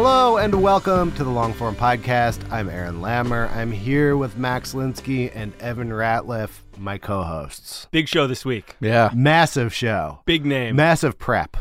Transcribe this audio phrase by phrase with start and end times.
[0.00, 2.52] Hello and welcome to the Longform Podcast.
[2.52, 3.50] I'm Aaron Lammer.
[3.50, 7.88] I'm here with Max Linsky and Evan Ratliff, my co-hosts.
[7.90, 8.76] Big show this week.
[8.78, 9.10] Yeah.
[9.12, 10.20] Massive show.
[10.24, 10.76] Big name.
[10.76, 11.56] Massive prep.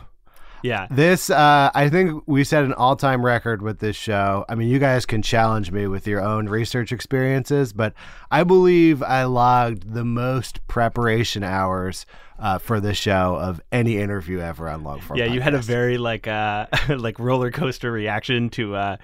[0.62, 0.86] yeah.
[0.92, 4.46] This, uh, I think we set an all-time record with this show.
[4.48, 7.96] I mean, you guys can challenge me with your own research experiences, but
[8.30, 12.06] I believe I logged the most preparation hours
[12.40, 15.18] uh, for this show of any interview ever on Longform.
[15.18, 18.98] Yeah, you had a very like uh like roller coaster reaction to uh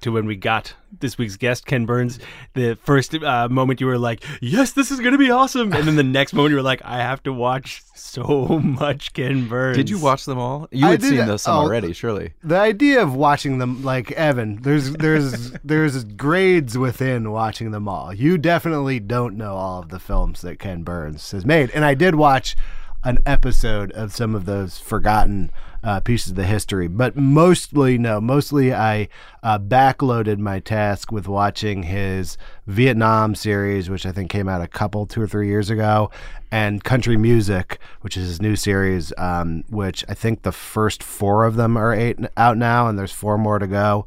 [0.00, 2.18] to when we got this week's guest Ken Burns.
[2.54, 5.86] The first uh, moment you were like, "Yes, this is going to be awesome." And
[5.86, 9.76] then the next moment you were like, "I have to watch so much Ken Burns."
[9.76, 10.68] Did you watch them all?
[10.70, 11.60] You I had did- seen those some oh.
[11.60, 12.32] already, surely.
[12.42, 18.12] the idea of watching them like Evan, there's there's there's grades within watching them all.
[18.12, 18.65] You definitely
[19.00, 22.56] don't know all of the films that Ken Burns has made, and I did watch
[23.04, 25.50] an episode of some of those forgotten
[25.84, 29.08] uh, pieces of the history, but mostly no, mostly I
[29.44, 34.66] uh, backloaded my task with watching his Vietnam series, which I think came out a
[34.66, 36.10] couple, two or three years ago,
[36.50, 41.44] and Country Music, which is his new series, um, which I think the first four
[41.44, 44.06] of them are eight out now, and there's four more to go,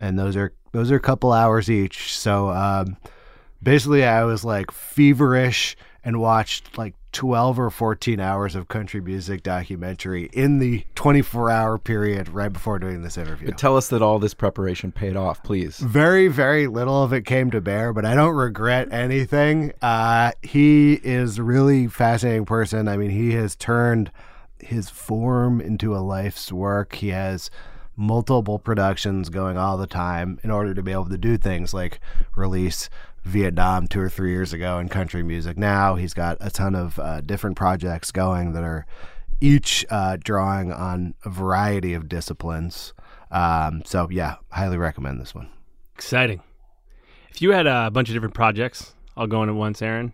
[0.00, 2.16] and those are those are a couple hours each.
[2.16, 2.96] So um,
[3.62, 9.42] basically, I was like feverish and watched like 12 or 14 hours of country music
[9.42, 13.48] documentary in the 24 hour period right before doing this interview.
[13.48, 15.78] But tell us that all this preparation paid off, please.
[15.78, 19.72] Very, very little of it came to bear, but I don't regret anything.
[19.82, 22.86] Uh, he is a really fascinating person.
[22.86, 24.12] I mean, he has turned
[24.60, 26.94] his form into a life's work.
[26.96, 27.50] He has
[27.96, 32.00] multiple productions going all the time in order to be able to do things like
[32.34, 32.88] release
[33.24, 35.94] Vietnam two or three years ago and country music now.
[35.94, 38.86] He's got a ton of uh, different projects going that are
[39.40, 42.92] each uh, drawing on a variety of disciplines.
[43.30, 45.48] Um, so yeah, highly recommend this one.
[45.94, 46.42] Exciting.
[47.30, 50.12] If you had a bunch of different projects all going at once, Aaron,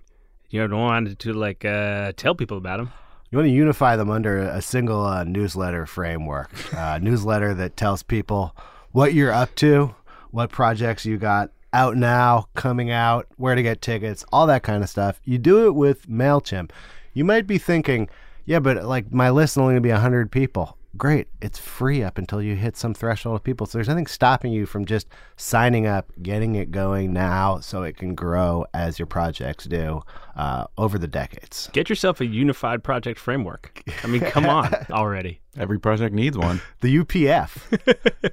[0.50, 2.92] you ever wanted to like uh tell people about them?
[3.30, 8.02] You want to unify them under a single uh, newsletter framework, uh, newsletter that tells
[8.04, 8.54] people
[8.92, 9.94] what you're up to,
[10.30, 14.82] what projects you got out now, coming out, where to get tickets, all that kind
[14.82, 15.20] of stuff.
[15.24, 16.70] You do it with MailChimp.
[17.12, 18.08] You might be thinking,
[18.46, 20.78] yeah, but like my list is only going to be 100 people.
[20.96, 21.28] Great.
[21.42, 23.66] It's free up until you hit some threshold of people.
[23.66, 27.98] So there's nothing stopping you from just signing up, getting it going now so it
[27.98, 30.00] can grow as your projects do
[30.34, 31.68] uh, over the decades.
[31.74, 33.82] Get yourself a unified project framework.
[34.02, 35.40] I mean, come on already.
[35.58, 36.62] Every project needs one.
[36.80, 38.32] The UPF.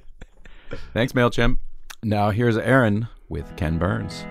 [0.94, 1.58] Thanks, MailChimp.
[2.02, 4.24] Now here's Aaron with Ken Burns.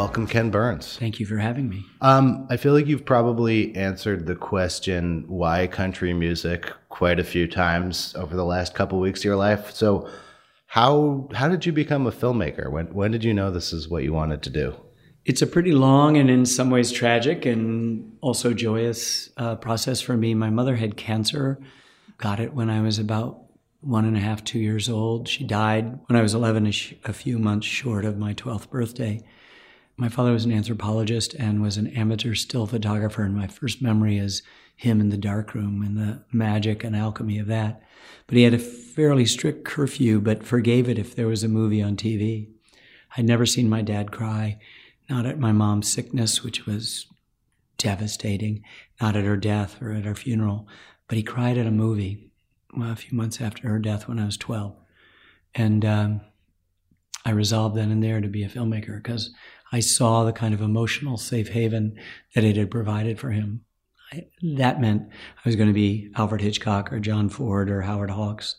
[0.00, 0.96] Welcome, Ken Burns.
[0.96, 1.84] Thank you for having me.
[2.00, 7.46] Um, I feel like you've probably answered the question why country music quite a few
[7.46, 9.72] times over the last couple weeks of your life.
[9.72, 10.08] So,
[10.66, 12.70] how how did you become a filmmaker?
[12.70, 14.74] When when did you know this is what you wanted to do?
[15.30, 20.16] It's a pretty long and in some ways tragic and also joyous uh, process for
[20.16, 20.34] me.
[20.34, 21.60] My mother had cancer,
[22.18, 23.44] got it when I was about
[23.80, 25.28] one and a half, two years old.
[25.28, 28.70] She died when I was 11, a, sh- a few months short of my 12th
[28.70, 29.22] birthday.
[29.96, 34.18] My father was an anthropologist and was an amateur still photographer, and my first memory
[34.18, 34.42] is
[34.74, 37.80] him in the darkroom and the magic and alchemy of that.
[38.26, 41.80] But he had a fairly strict curfew, but forgave it if there was a movie
[41.80, 42.48] on TV.
[43.16, 44.58] I'd never seen my dad cry,
[45.10, 47.06] not at my mom's sickness, which was
[47.76, 48.62] devastating,
[49.00, 50.68] not at her death or at her funeral,
[51.08, 52.30] but he cried at a movie
[52.74, 54.76] well, a few months after her death when I was 12.
[55.54, 56.20] And um,
[57.24, 59.34] I resolved then and there to be a filmmaker because
[59.72, 61.98] I saw the kind of emotional safe haven
[62.34, 63.62] that it had provided for him.
[64.12, 64.26] I,
[64.56, 68.56] that meant I was going to be Alfred Hitchcock or John Ford or Howard Hawks.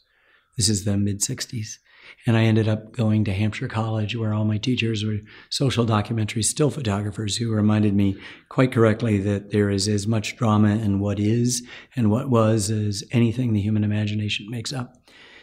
[0.57, 1.77] This is the mid 60s.
[2.25, 5.19] And I ended up going to Hampshire College, where all my teachers were
[5.49, 8.15] social documentary still photographers who reminded me
[8.49, 11.63] quite correctly that there is as much drama in what is
[11.95, 14.95] and what was as anything the human imagination makes up.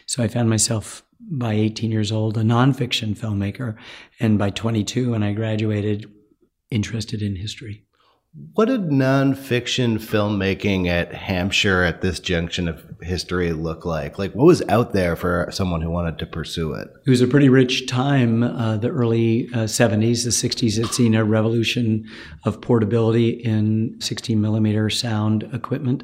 [0.05, 3.75] So I found myself by 18 years old a nonfiction filmmaker,
[4.19, 6.09] and by 22, when I graduated,
[6.71, 7.83] interested in history.
[8.53, 14.19] What did nonfiction filmmaking at Hampshire at this junction of history look like?
[14.19, 16.89] Like, what was out there for someone who wanted to pursue it?
[17.07, 20.25] It was a pretty rich time, uh, the early uh, 70s.
[20.25, 22.05] The 60s had seen a revolution
[22.45, 26.03] of portability in 16 millimeter sound equipment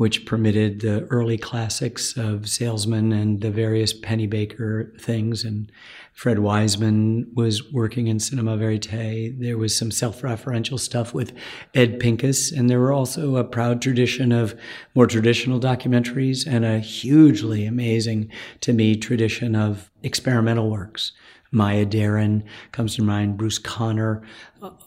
[0.00, 5.44] which permitted the early classics of Salesman and the various Pennebaker things.
[5.44, 5.70] And
[6.14, 9.38] Fred Wiseman was working in cinema verite.
[9.38, 11.34] There was some self-referential stuff with
[11.74, 14.58] Ed Pincus, and there were also a proud tradition of
[14.94, 18.30] more traditional documentaries and a hugely amazing,
[18.62, 21.12] to me, tradition of experimental works.
[21.52, 22.42] Maya Deren
[22.72, 24.22] comes to mind, Bruce Conner,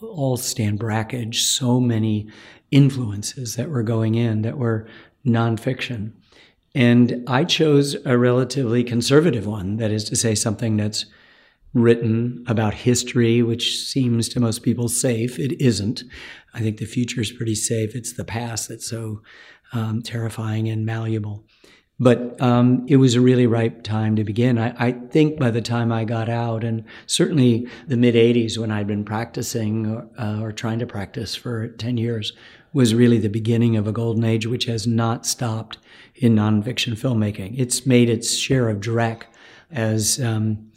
[0.00, 2.26] all Stan Brakhage, so many
[2.74, 4.86] influences that were going in that were
[5.24, 6.12] nonfiction.
[6.74, 11.06] And I chose a relatively conservative one, that is to say, something that's
[11.72, 15.38] written about history, which seems to most people safe.
[15.38, 16.02] It isn't.
[16.52, 17.94] I think the future is pretty safe.
[17.94, 19.22] It's the past that's so
[19.72, 21.44] um, terrifying and malleable.
[22.00, 24.58] But um, it was a really ripe time to begin.
[24.58, 28.72] I, I, think by the time I got out, and certainly the mid 80s when
[28.72, 32.32] I'd been practicing or, uh, or trying to practice for 10 years,
[32.74, 35.78] was really the beginning of a golden age, which has not stopped
[36.14, 37.58] in nonfiction filmmaking.
[37.58, 39.22] It's made its share of dreck
[39.70, 40.70] as um,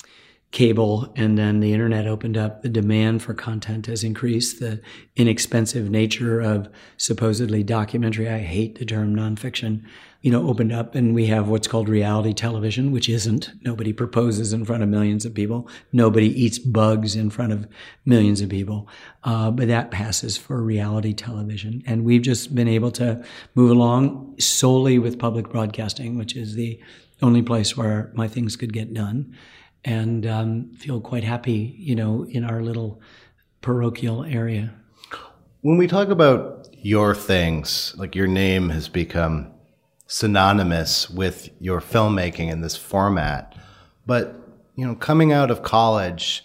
[0.52, 4.60] cable and then the internet opened up, the demand for content has increased.
[4.60, 4.82] The
[5.16, 9.84] inexpensive nature of supposedly documentary, I hate the term nonfiction,
[10.22, 13.52] you know, opened up and we have what's called reality television, which isn't.
[13.62, 15.70] Nobody proposes in front of millions of people.
[15.94, 17.68] Nobody eats bugs in front of
[18.06, 18.88] millions of people.
[19.24, 21.84] Uh, but that passes for reality television.
[21.86, 23.24] And we've just been able to
[23.56, 26.80] move along solely with public broadcasting, which is the
[27.22, 29.36] only place where my things could get done
[29.86, 33.02] and um, feel quite happy, you know, in our little
[33.62, 34.74] parochial area.
[35.62, 39.52] When we talk about your things, like your name has become
[40.08, 43.56] synonymous with your filmmaking in this format,
[44.06, 44.36] but
[44.76, 46.44] you know, coming out of college,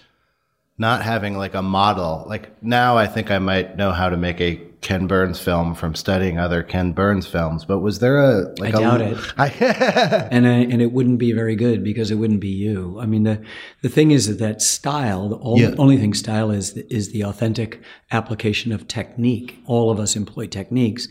[0.79, 4.41] not having like a model, like now I think I might know how to make
[4.41, 8.75] a Ken Burns film from studying other Ken Burns films, but was there a like
[8.75, 9.33] I doubt a, it.
[9.39, 9.49] I,
[10.31, 12.99] and I, and it wouldn't be very good because it wouldn't be you.
[13.01, 13.41] I mean the
[13.83, 15.75] the thing is that, that style, the only, yeah.
[15.79, 17.81] only thing style is is the authentic
[18.11, 19.63] application of technique.
[19.67, 21.07] All of us employ techniques.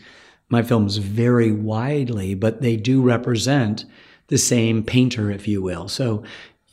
[0.52, 3.86] My films vary widely, but they do represent
[4.28, 5.88] the same painter, if you will.
[5.88, 6.24] So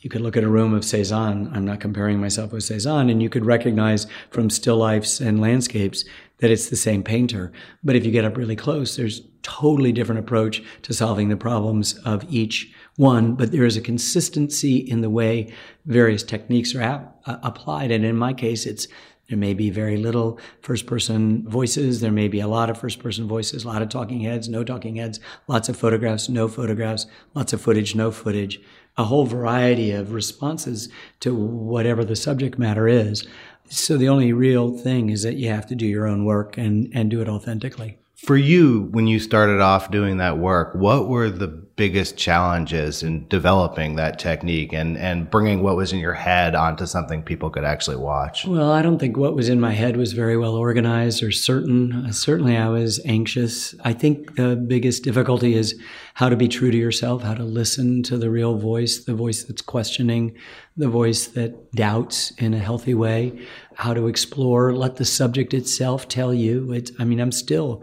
[0.01, 1.49] you could look at a room of Cezanne.
[1.53, 6.05] I'm not comparing myself with Cezanne, and you could recognize from still lifes and landscapes
[6.39, 7.51] that it's the same painter.
[7.83, 11.97] But if you get up really close, there's totally different approach to solving the problems
[12.05, 13.35] of each one.
[13.35, 15.53] But there is a consistency in the way
[15.85, 17.91] various techniques are ap- uh, applied.
[17.91, 18.87] And in my case, it's
[19.29, 22.01] there may be very little first person voices.
[22.01, 24.63] There may be a lot of first person voices, a lot of talking heads, no
[24.63, 27.05] talking heads, lots of photographs, no photographs,
[27.35, 28.59] lots of footage, no footage,
[28.97, 30.89] a whole variety of responses
[31.19, 33.27] to whatever the subject matter is.
[33.69, 36.89] So the only real thing is that you have to do your own work and,
[36.93, 37.99] and do it authentically.
[38.25, 43.25] For you, when you started off doing that work, what were the biggest challenges in
[43.29, 47.63] developing that technique and, and bringing what was in your head onto something people could
[47.63, 48.45] actually watch?
[48.45, 52.07] Well, I don't think what was in my head was very well organized or certain.
[52.07, 53.73] Uh, certainly, I was anxious.
[53.85, 55.79] I think the biggest difficulty is
[56.15, 59.45] how to be true to yourself, how to listen to the real voice, the voice
[59.45, 60.35] that's questioning,
[60.75, 63.39] the voice that doubts in a healthy way,
[63.79, 66.73] how to explore, let the subject itself tell you.
[66.73, 67.81] It, I mean, I'm still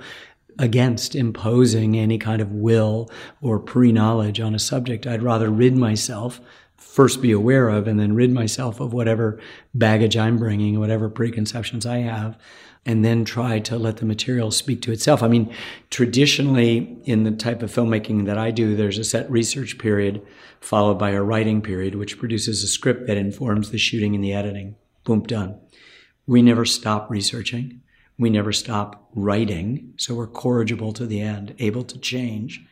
[0.59, 3.11] against imposing any kind of will
[3.41, 5.07] or pre knowledge on a subject.
[5.07, 6.39] I'd rather rid myself,
[6.77, 9.41] first be aware of, and then rid myself of whatever
[9.75, 12.37] baggage I'm bringing, whatever preconceptions I have,
[12.85, 15.23] and then try to let the material speak to itself.
[15.23, 15.51] I mean,
[15.89, 20.21] traditionally, in the type of filmmaking that I do, there's a set research period
[20.61, 24.35] followed by a writing period, which produces a script that informs the shooting and the
[24.35, 24.77] editing.
[25.07, 25.59] Boom, done.
[26.27, 27.83] We never stop researching.
[28.19, 32.65] We never stop writing, so we're corrigible to the end, able to change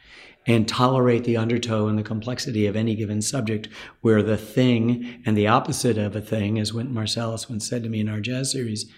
[0.47, 3.69] and tolerate the undertow and the complexity of any given subject,
[4.03, 7.89] where the thing and the opposite of a thing, as Wynton Marsalis once said to
[7.89, 8.91] me in our jazz series,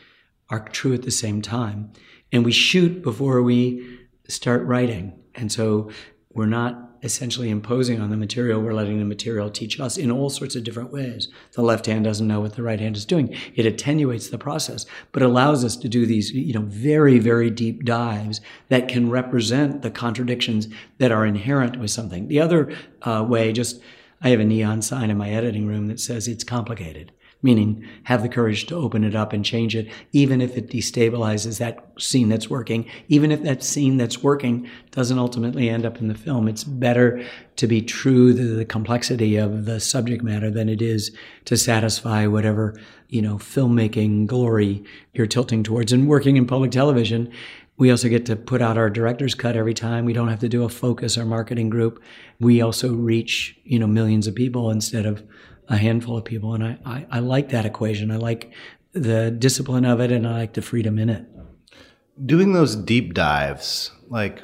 [0.50, 1.92] are true at the same time.
[2.32, 3.98] And we shoot before we
[4.28, 5.12] start writing.
[5.34, 5.90] And so
[6.32, 8.60] we're not essentially imposing on the material.
[8.60, 11.28] We're letting the material teach us in all sorts of different ways.
[11.52, 13.34] The left hand doesn't know what the right hand is doing.
[13.54, 17.84] It attenuates the process, but allows us to do these, you know, very, very deep
[17.84, 22.28] dives that can represent the contradictions that are inherent with something.
[22.28, 23.80] The other uh, way, just
[24.20, 27.12] I have a neon sign in my editing room that says it's complicated
[27.42, 31.58] meaning have the courage to open it up and change it, even if it destabilizes
[31.58, 36.08] that scene that's working, even if that scene that's working doesn't ultimately end up in
[36.08, 36.48] the film.
[36.48, 37.24] It's better
[37.56, 41.14] to be true to the complexity of the subject matter than it is
[41.44, 42.74] to satisfy whatever,
[43.08, 45.92] you know, filmmaking glory you're tilting towards.
[45.92, 47.32] And working in public television,
[47.78, 50.06] we also get to put out our director's cut every time.
[50.06, 52.02] We don't have to do a focus or marketing group.
[52.40, 55.22] We also reach, you know, millions of people instead of
[55.68, 56.54] a handful of people.
[56.54, 58.10] And I, I, I like that equation.
[58.10, 58.52] I like
[58.92, 61.26] the discipline of it and I like the freedom in it.
[62.24, 64.42] Doing those deep dives, like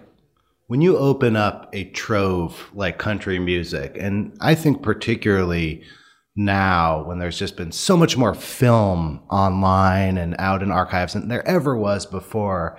[0.66, 5.82] when you open up a trove like country music, and I think particularly
[6.34, 11.28] now when there's just been so much more film online and out in archives than
[11.28, 12.78] there ever was before.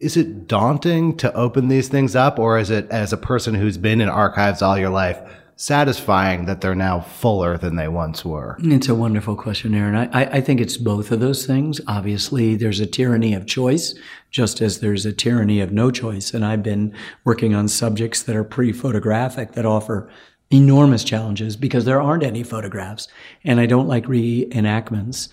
[0.00, 3.78] Is it daunting to open these things up, or is it as a person who's
[3.78, 5.20] been in archives all your life?
[5.58, 8.56] Satisfying that they're now fuller than they once were?
[8.60, 9.96] It's a wonderful question, Aaron.
[9.96, 11.80] I, I, think it's both of those things.
[11.88, 13.94] Obviously, there's a tyranny of choice,
[14.30, 16.32] just as there's a tyranny of no choice.
[16.32, 20.08] And I've been working on subjects that are pre photographic that offer
[20.50, 23.08] enormous challenges because there aren't any photographs.
[23.42, 25.28] And I don't like reenactments.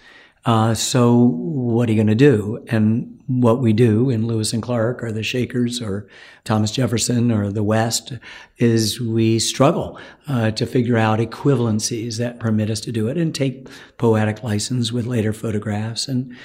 [0.46, 2.64] Uh, so what are you going to do?
[2.68, 6.08] And what we do in Lewis and Clark or the Shakers or
[6.44, 8.14] Thomas Jefferson or the West
[8.58, 13.34] is we struggle uh, to figure out equivalencies that permit us to do it and
[13.34, 16.36] take poetic license with later photographs and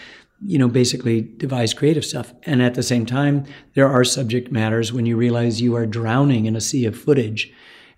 [0.42, 2.32] you know, basically devise creative stuff.
[2.44, 6.46] And at the same time, there are subject matters when you realize you are drowning
[6.46, 7.52] in a sea of footage.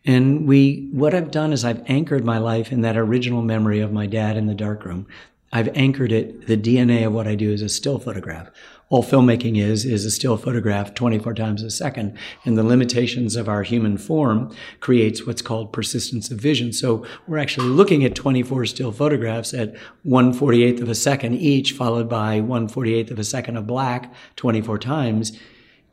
[0.04, 3.92] And we, what I've done is I've anchored my life in that original memory of
[3.92, 5.06] my dad in the darkroom.
[5.52, 6.46] I've anchored it.
[6.46, 8.50] The DNA of what I do is a still photograph.
[8.88, 12.16] All filmmaking is, is a still photograph 24 times a second.
[12.44, 16.72] And the limitations of our human form creates what's called persistence of vision.
[16.72, 19.74] So we're actually looking at 24 still photographs at
[20.06, 25.38] 148th of a second each, followed by 148th of a second of black 24 times.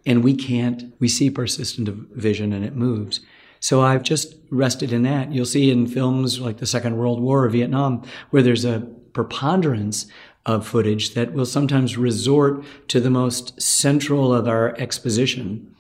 [0.06, 3.20] And we can't, we see persistent of vision and it moves.
[3.60, 5.34] So I've just rested in that.
[5.34, 10.08] You'll see in films like the Second World War or Vietnam, where there's a preponderance
[10.46, 15.76] of footage that will sometimes resort to the most central of our exposition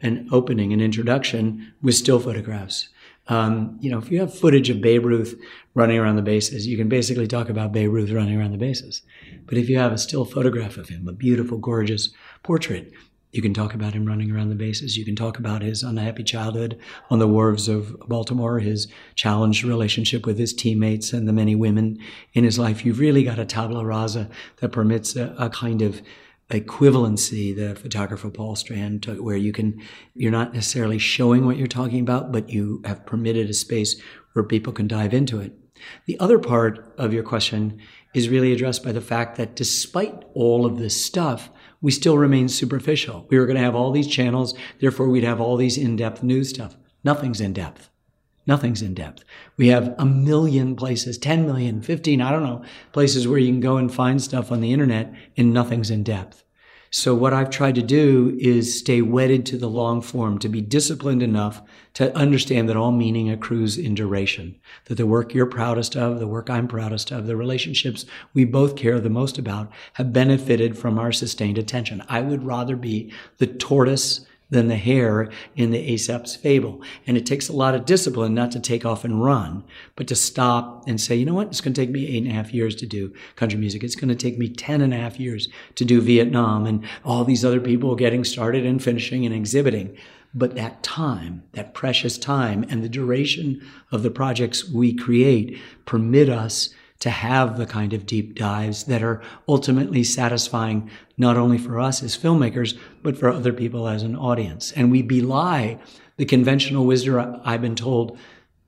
[0.00, 2.88] and opening and introduction with still photographs.
[3.28, 5.38] Um, you know, if you have footage of Babe Ruth
[5.74, 9.02] running around the bases, you can basically talk about Babe Ruth running around the bases.
[9.44, 12.08] But if you have a still photograph of him, a beautiful, gorgeous
[12.42, 12.90] portrait,
[13.30, 14.96] you can talk about him running around the bases.
[14.96, 16.78] You can talk about his unhappy childhood
[17.10, 21.98] on the wharves of Baltimore, his challenged relationship with his teammates and the many women
[22.32, 22.84] in his life.
[22.84, 24.30] You've really got a tabula rasa
[24.60, 26.00] that permits a, a kind of
[26.50, 29.82] equivalency, the photographer Paul Strand, took where you can,
[30.14, 34.00] you're not necessarily showing what you're talking about, but you have permitted a space
[34.32, 35.52] where people can dive into it.
[36.06, 37.80] The other part of your question
[38.14, 42.48] is really addressed by the fact that despite all of this stuff, we still remain
[42.48, 43.26] superficial.
[43.30, 46.50] We were going to have all these channels, therefore we'd have all these in-depth news
[46.50, 46.76] stuff.
[47.04, 47.90] Nothing's in depth.
[48.46, 49.24] Nothing's in depth.
[49.56, 53.60] We have a million places, 10 million, 15, I don't know, places where you can
[53.60, 56.44] go and find stuff on the internet and nothing's in depth.
[56.90, 60.62] So what I've tried to do is stay wedded to the long form, to be
[60.62, 61.60] disciplined enough
[61.94, 66.26] to understand that all meaning accrues in duration, that the work you're proudest of, the
[66.26, 70.98] work I'm proudest of, the relationships we both care the most about have benefited from
[70.98, 72.02] our sustained attention.
[72.08, 76.82] I would rather be the tortoise than the hare in the Aesop's fable.
[77.06, 79.64] And it takes a lot of discipline not to take off and run,
[79.94, 81.48] but to stop and say, you know what?
[81.48, 83.84] It's going to take me eight and a half years to do country music.
[83.84, 87.24] It's going to take me ten and a half years to do Vietnam and all
[87.24, 89.96] these other people getting started and finishing and exhibiting.
[90.34, 96.28] But that time, that precious time and the duration of the projects we create permit
[96.28, 101.80] us to have the kind of deep dives that are ultimately satisfying not only for
[101.80, 104.72] us as filmmakers, but for other people as an audience.
[104.72, 105.78] And we belie
[106.16, 108.18] the conventional wisdom I've been told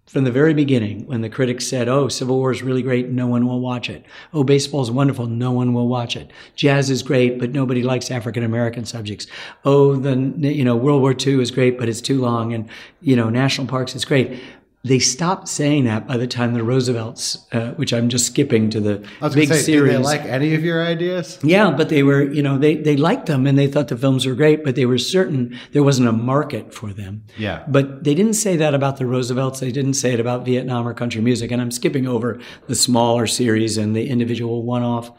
[0.07, 3.29] from the very beginning when the critics said, Oh, Civil War is really great, no
[3.29, 4.05] one will watch it.
[4.33, 6.33] Oh, baseball is wonderful, no one will watch it.
[6.57, 9.29] Jazz is great, but nobody likes African American subjects.
[9.65, 12.53] Oh, the, you know, World War II is great, but it's too long.
[12.53, 12.69] And,
[13.01, 14.41] you know, national parks is great.
[14.83, 18.81] They stopped saying that by the time the Roosevelts, uh, which I'm just skipping to
[18.81, 19.93] the big say, series.
[19.93, 21.39] did they like any of your ideas?
[21.43, 24.25] Yeah, but they were, you know, they, they liked them and they thought the films
[24.25, 27.25] were great, but they were certain there wasn't a market for them.
[27.37, 27.63] Yeah.
[27.69, 29.61] But they didn't say that about the Roosevelts.
[29.61, 31.51] They didn't say it about Vietnam or country music.
[31.51, 35.13] And I'm skipping over the smaller series and the individual one off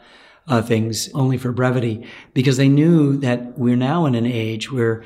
[0.48, 2.04] uh, things only for brevity
[2.34, 5.04] because they knew that we're now in an age where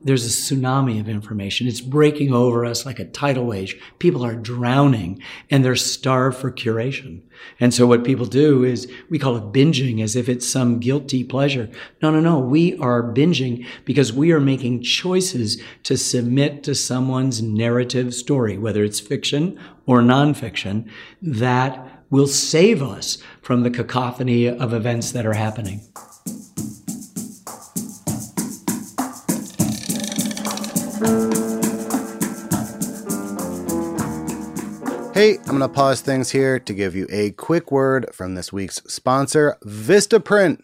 [0.00, 1.66] there's a tsunami of information.
[1.66, 3.74] It's breaking over us like a tidal wave.
[3.98, 7.22] People are drowning and they're starved for curation.
[7.60, 11.24] And so what people do is we call it binging as if it's some guilty
[11.24, 11.68] pleasure.
[12.02, 12.38] No, no, no.
[12.38, 18.84] We are binging because we are making choices to submit to someone's narrative story, whether
[18.84, 20.88] it's fiction or nonfiction,
[21.22, 25.80] that will save us from the cacophony of events that are happening.
[35.16, 38.52] Hey, I'm going to pause things here to give you a quick word from this
[38.52, 40.60] week's sponsor, Vistaprint.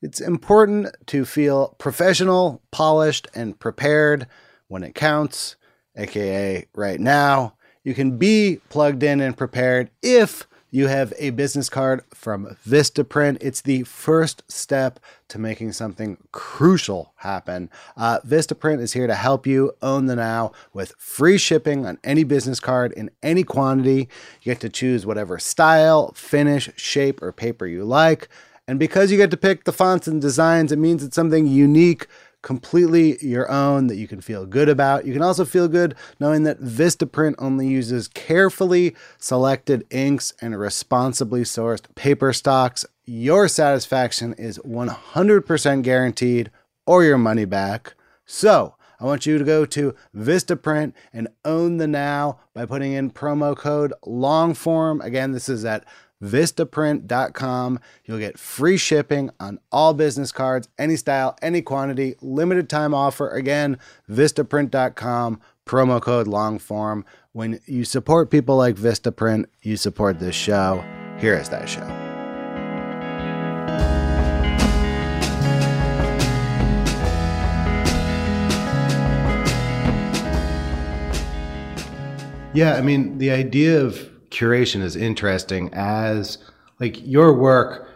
[0.00, 4.28] It's important to feel professional, polished, and prepared
[4.68, 5.56] when it counts,
[5.94, 7.58] aka right now.
[7.84, 13.38] You can be plugged in and prepared if you have a business card from Vistaprint.
[13.40, 17.70] It's the first step to making something crucial happen.
[17.96, 22.24] Uh, Vistaprint is here to help you own the now with free shipping on any
[22.24, 24.08] business card in any quantity.
[24.42, 28.28] You get to choose whatever style, finish, shape, or paper you like.
[28.68, 32.08] And because you get to pick the fonts and designs, it means it's something unique
[32.46, 35.04] completely your own that you can feel good about.
[35.04, 41.42] You can also feel good knowing that Vistaprint only uses carefully selected inks and responsibly
[41.42, 42.86] sourced paper stocks.
[43.04, 46.52] Your satisfaction is 100% guaranteed
[46.86, 47.94] or your money back.
[48.26, 53.10] So, I want you to go to Vistaprint and own the now by putting in
[53.10, 55.04] promo code LONGFORM.
[55.04, 55.84] Again, this is at
[56.22, 57.80] vistaprint.com.
[58.04, 63.28] You'll get free shipping on all business cards, any style, any quantity, limited time offer.
[63.30, 63.78] Again,
[64.10, 67.04] vistaprint.com, promo code longform.
[67.32, 70.84] When you support people like Vistaprint, you support this show.
[71.18, 71.86] Here is that show.
[82.54, 86.38] Yeah, I mean, the idea of curation is interesting as
[86.80, 87.88] like your work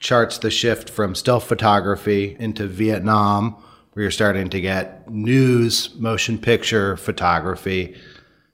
[0.00, 3.56] charts the shift from still photography into Vietnam,
[3.92, 7.96] where you're starting to get news, motion picture photography.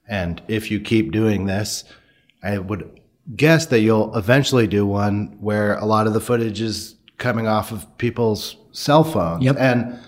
[0.07, 1.83] And if you keep doing this,
[2.43, 2.99] I would
[3.35, 7.71] guess that you'll eventually do one where a lot of the footage is coming off
[7.71, 9.43] of people's cell phones.
[9.43, 9.57] Yep.
[9.59, 9.99] And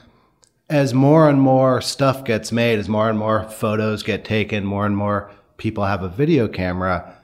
[0.70, 4.86] as more and more stuff gets made, as more and more photos get taken, more
[4.86, 7.17] and more people have a video camera,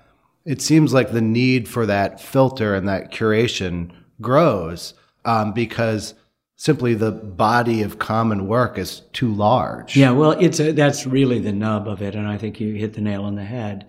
[0.45, 4.93] it seems like the need for that filter and that curation grows
[5.25, 6.13] um, because
[6.55, 9.95] simply the body of common work is too large.
[9.95, 12.93] Yeah, well, it's a, that's really the nub of it, and I think you hit
[12.93, 13.85] the nail on the head.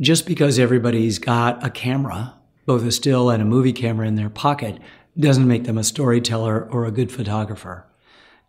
[0.00, 2.34] Just because everybody's got a camera,
[2.66, 4.78] both a still and a movie camera in their pocket,
[5.18, 7.86] doesn't make them a storyteller or a good photographer.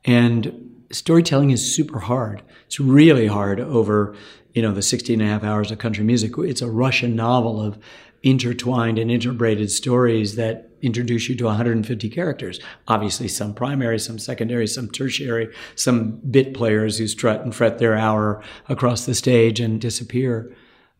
[0.03, 2.41] And storytelling is super hard.
[2.65, 4.15] It's really hard over,
[4.55, 6.31] you know, the 16 and a half hours of country music.
[6.37, 7.77] It's a Russian novel of
[8.23, 12.59] intertwined and interbraided stories that introduce you to 150 characters.
[12.87, 17.95] Obviously, some primary, some secondary, some tertiary, some bit players who strut and fret their
[17.95, 20.55] hour across the stage and disappear.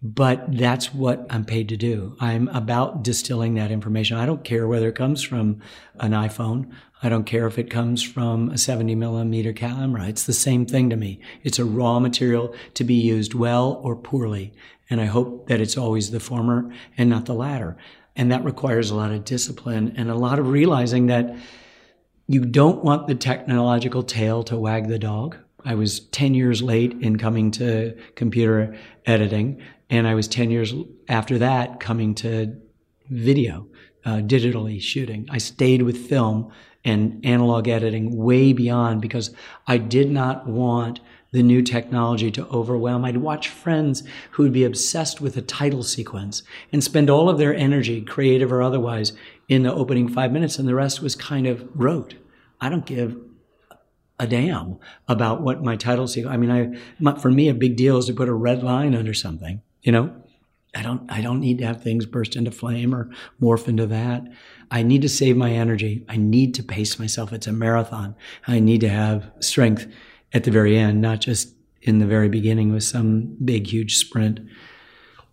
[0.06, 2.16] But that's what I'm paid to do.
[2.20, 4.18] I'm about distilling that information.
[4.18, 5.62] I don't care whether it comes from
[6.00, 6.72] an iPhone.
[7.02, 10.08] I don't care if it comes from a 70 millimeter camera.
[10.08, 11.22] It's the same thing to me.
[11.42, 14.54] It's a raw material to be used well or poorly.
[14.92, 17.76] And I hope that it's always the former and not the latter.
[18.16, 21.36] And that requires a lot of discipline and a lot of realizing that
[22.28, 25.38] you don't want the technological tail to wag the dog.
[25.66, 29.62] I was 10 years late in coming to computer editing,
[29.96, 30.74] and I was 10 years
[31.08, 32.56] after that coming to
[33.10, 33.68] video,
[34.04, 35.28] uh, digitally shooting.
[35.30, 36.52] I stayed with film
[36.84, 39.32] and analog editing way beyond because
[39.68, 41.00] I did not want
[41.32, 43.06] the new technology to overwhelm.
[43.06, 47.38] I'd watch friends who would be obsessed with a title sequence and spend all of
[47.38, 49.14] their energy, creative or otherwise,
[49.48, 52.16] in the opening five minutes, and the rest was kind of rote.
[52.62, 53.18] I don't give
[54.20, 54.78] a damn
[55.08, 56.34] about what my title sequence.
[56.34, 58.96] I mean, I my, for me a big deal is to put a red line
[58.96, 59.62] under something.
[59.86, 60.16] You know,
[60.76, 63.10] I don't I don't need to have things burst into flame or
[63.42, 64.24] morph into that.
[64.72, 66.04] I need to save my energy.
[66.10, 67.32] I need to pace myself.
[67.32, 68.16] It's a marathon.
[68.48, 69.88] I need to have strength
[70.34, 74.40] at the very end, not just in the very beginning with some big, huge sprint.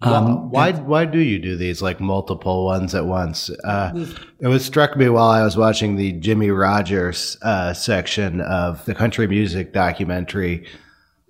[0.02, 3.50] Um, why why do you do these like multiple ones at once?
[3.64, 4.06] Uh,
[4.40, 8.94] it was struck me while I was watching the Jimmie Rodgers uh, section of the
[8.94, 10.66] country music documentary.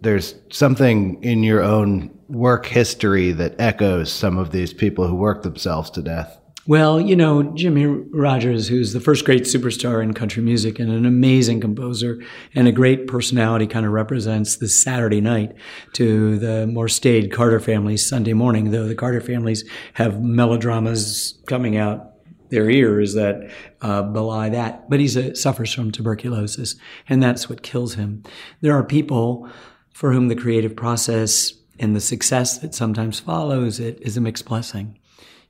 [0.02, 5.42] There's something in your own work history that echoes some of these people who work
[5.42, 6.38] themselves to death.
[6.64, 11.04] Well, you know, Jimmie Rodgers, who's the first great superstar in country music and an
[11.04, 12.22] amazing composer
[12.54, 15.56] and a great personality, kind of represents the Saturday night
[15.94, 21.76] to the more staid Carter family's Sunday morning, though the Carter families have melodramas coming
[21.76, 22.12] out
[22.50, 24.88] their ears that uh, belie that.
[24.88, 26.76] But he suffers from tuberculosis,
[27.08, 28.22] and that's what kills him.
[28.60, 29.50] There are people
[29.92, 34.44] for whom the creative process and the success that sometimes follows it is a mixed
[34.44, 34.98] blessing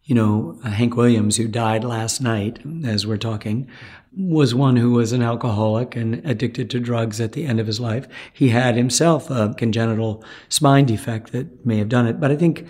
[0.05, 3.69] you know, Hank Williams, who died last night as we're talking,
[4.17, 7.79] was one who was an alcoholic and addicted to drugs at the end of his
[7.79, 8.07] life.
[8.33, 12.19] He had himself a congenital spine defect that may have done it.
[12.19, 12.67] But I think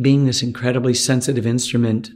[0.00, 2.10] being this incredibly sensitive instrument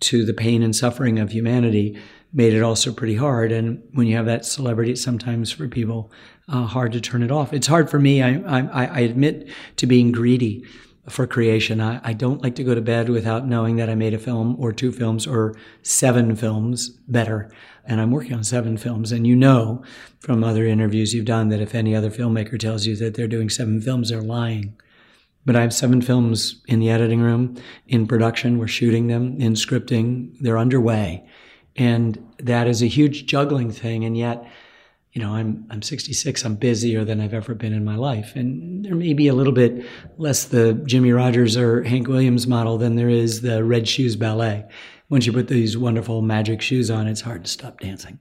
[0.00, 1.98] to the pain and suffering of humanity
[2.32, 3.50] made it also pretty hard.
[3.50, 6.12] And when you have that celebrity, sometimes for people
[6.48, 7.52] uh, hard to turn it off.
[7.52, 8.22] It's hard for me.
[8.22, 10.64] I, I, I admit to being greedy
[11.08, 11.80] for creation.
[11.80, 14.56] I, I, don't like to go to bed without knowing that I made a film
[14.58, 17.50] or two films or seven films better.
[17.84, 19.12] And I'm working on seven films.
[19.12, 19.84] And you know
[20.18, 23.48] from other interviews you've done that if any other filmmaker tells you that they're doing
[23.48, 24.76] seven films, they're lying.
[25.44, 27.56] But I have seven films in the editing room,
[27.86, 28.58] in production.
[28.58, 30.36] We're shooting them, in scripting.
[30.40, 31.24] They're underway.
[31.76, 34.04] And that is a huge juggling thing.
[34.04, 34.44] And yet,
[35.16, 36.44] you know, I'm I'm 66.
[36.44, 39.54] I'm busier than I've ever been in my life, and there may be a little
[39.54, 39.86] bit
[40.18, 44.66] less the Jimmie Rodgers or Hank Williams model than there is the Red Shoes Ballet.
[45.08, 48.18] Once you put these wonderful magic shoes on, it's hard to stop dancing.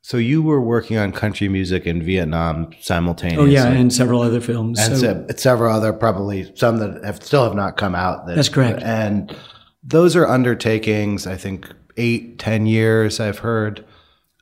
[0.00, 3.42] So you were working on country music in Vietnam simultaneously.
[3.42, 4.78] Oh yeah, and several other films.
[4.78, 8.28] And so, several other, probably some that have still have not come out.
[8.28, 8.80] That, that's correct.
[8.84, 9.36] And
[9.82, 11.26] those are undertakings.
[11.26, 13.18] I think eight, ten years.
[13.18, 13.84] I've heard.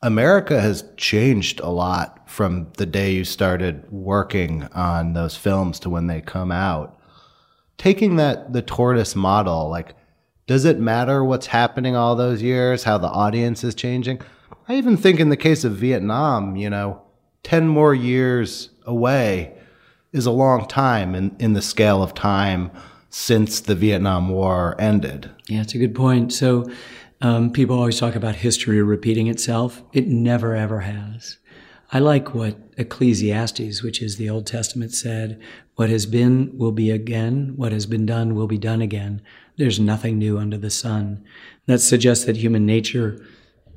[0.03, 5.91] America has changed a lot from the day you started working on those films to
[5.91, 7.01] when they come out.
[7.79, 9.95] Taking that the tortoise model, like,
[10.47, 14.21] does it matter what's happening all those years, how the audience is changing?
[14.69, 17.03] I even think in the case of Vietnam, you know,
[17.43, 19.55] 10 more years away
[20.13, 22.71] is a long time in, in the scale of time
[23.11, 25.31] since the Vietnam War ended.
[25.49, 26.33] Yeah, it's a good point.
[26.33, 26.71] So
[27.21, 29.83] um, people always talk about history repeating itself.
[29.93, 31.39] It never, ever has.
[31.91, 35.41] I like what Ecclesiastes, which is the Old Testament, said
[35.77, 39.23] What has been will be again, what has been done will be done again.
[39.57, 41.25] There's nothing new under the sun.
[41.67, 43.25] That suggests that human nature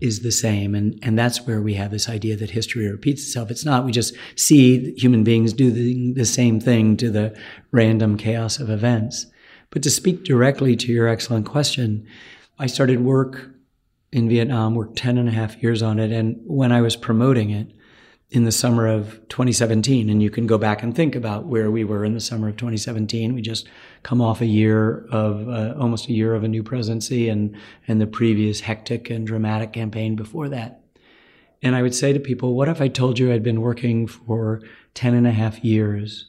[0.02, 0.76] is the same.
[0.76, 3.50] And, and that's where we have this idea that history repeats itself.
[3.50, 3.86] It's not.
[3.86, 7.38] We just see human beings do the, the same thing to the
[7.72, 9.28] random chaos of events.
[9.70, 12.06] But to speak directly to your excellent question,
[12.62, 13.50] I started work
[14.12, 16.12] in Vietnam, worked 10 and a half years on it.
[16.12, 17.72] And when I was promoting it
[18.30, 21.84] in the summer of 2017, and you can go back and think about where we
[21.84, 23.68] were in the summer of 2017, we just
[24.04, 28.00] come off a year of uh, almost a year of a new presidency and, and
[28.00, 30.84] the previous hectic and dramatic campaign before that.
[31.64, 34.62] And I would say to people, what if I told you I'd been working for
[34.94, 36.28] 10 and a half years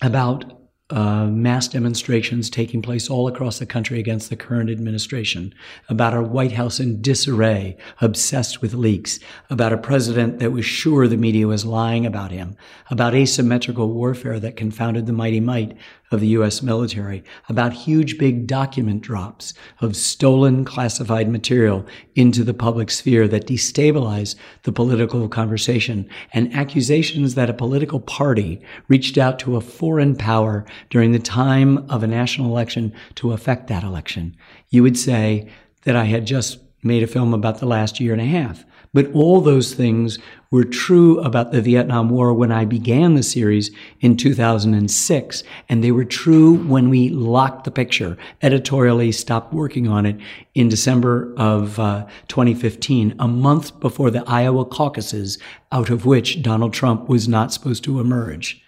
[0.00, 5.52] about uh, mass demonstrations taking place all across the country against the current administration,
[5.88, 9.18] about a White House in disarray, obsessed with leaks,
[9.50, 12.56] about a president that was sure the media was lying about him,
[12.88, 15.76] about asymmetrical warfare that confounded the mighty might
[16.10, 16.62] of the U.S.
[16.62, 23.46] military, about huge big document drops of stolen classified material into the public sphere that
[23.46, 30.14] destabilize the political conversation, and accusations that a political party reached out to a foreign
[30.14, 34.36] power during the time of a national election to affect that election.
[34.70, 35.48] You would say
[35.82, 38.64] that I had just made a film about the last year and a half.
[38.96, 40.18] But all those things
[40.50, 45.44] were true about the Vietnam War when I began the series in 2006.
[45.68, 50.16] And they were true when we locked the picture, editorially stopped working on it
[50.54, 55.38] in December of uh, 2015, a month before the Iowa caucuses,
[55.70, 58.64] out of which Donald Trump was not supposed to emerge.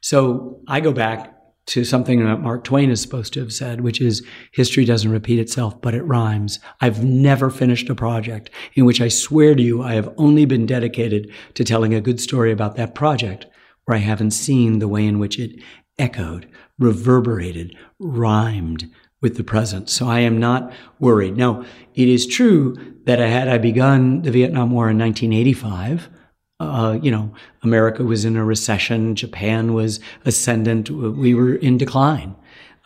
[0.00, 1.35] So I go back
[1.66, 5.38] to something that Mark Twain is supposed to have said, which is history doesn't repeat
[5.38, 6.60] itself, but it rhymes.
[6.80, 10.66] I've never finished a project in which I swear to you I have only been
[10.66, 13.46] dedicated to telling a good story about that project
[13.84, 15.60] where I haven't seen the way in which it
[15.98, 16.48] echoed,
[16.78, 19.88] reverberated, rhymed with the present.
[19.88, 21.36] So I am not worried.
[21.36, 22.76] Now, it is true
[23.06, 26.10] that had I begun the Vietnam War in 1985,
[26.58, 32.34] uh, you know, America was in a recession, Japan was ascendant, we were in decline.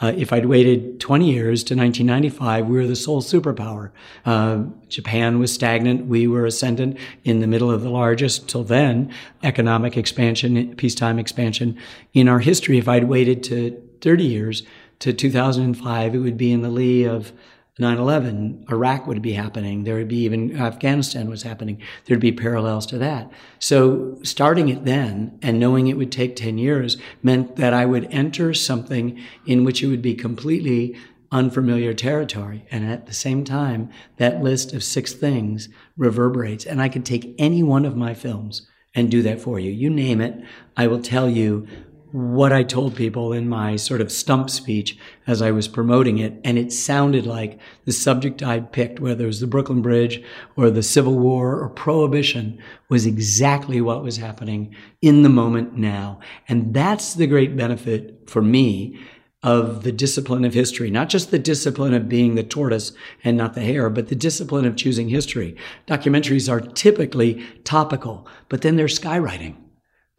[0.01, 3.91] Uh, if I'd waited 20 years to 1995, we were the sole superpower.
[4.25, 6.07] Uh, Japan was stagnant.
[6.07, 11.77] We were ascendant in the middle of the largest, till then, economic expansion, peacetime expansion
[12.15, 12.79] in our history.
[12.79, 14.63] If I'd waited to 30 years
[15.01, 17.33] to 2005, it would be in the lee of
[17.79, 19.85] 9-11, Iraq would be happening.
[19.85, 21.81] There would be even Afghanistan was happening.
[22.05, 23.31] There'd be parallels to that.
[23.59, 28.07] So starting it then and knowing it would take 10 years meant that I would
[28.13, 30.97] enter something in which it would be completely
[31.33, 32.67] unfamiliar territory.
[32.71, 36.67] And at the same time, that list of six things reverberates.
[36.67, 39.71] And I could take any one of my films and do that for you.
[39.71, 40.43] You name it,
[40.77, 41.67] I will tell you
[42.13, 46.41] what I told people in my sort of stump speech as I was promoting it.
[46.45, 50.23] And it sounded like the subject I'd picked, whether it was the Brooklyn Bridge
[50.57, 56.21] or the Civil War or Prohibition, was exactly what was happening in the moment now.
[56.49, 58.99] And that's the great benefit for me
[59.43, 62.93] of the discipline of history, not just the discipline of being the tortoise
[63.25, 65.57] and not the hare, but the discipline of choosing history.
[65.87, 69.57] Documentaries are typically topical, but then they're skywriting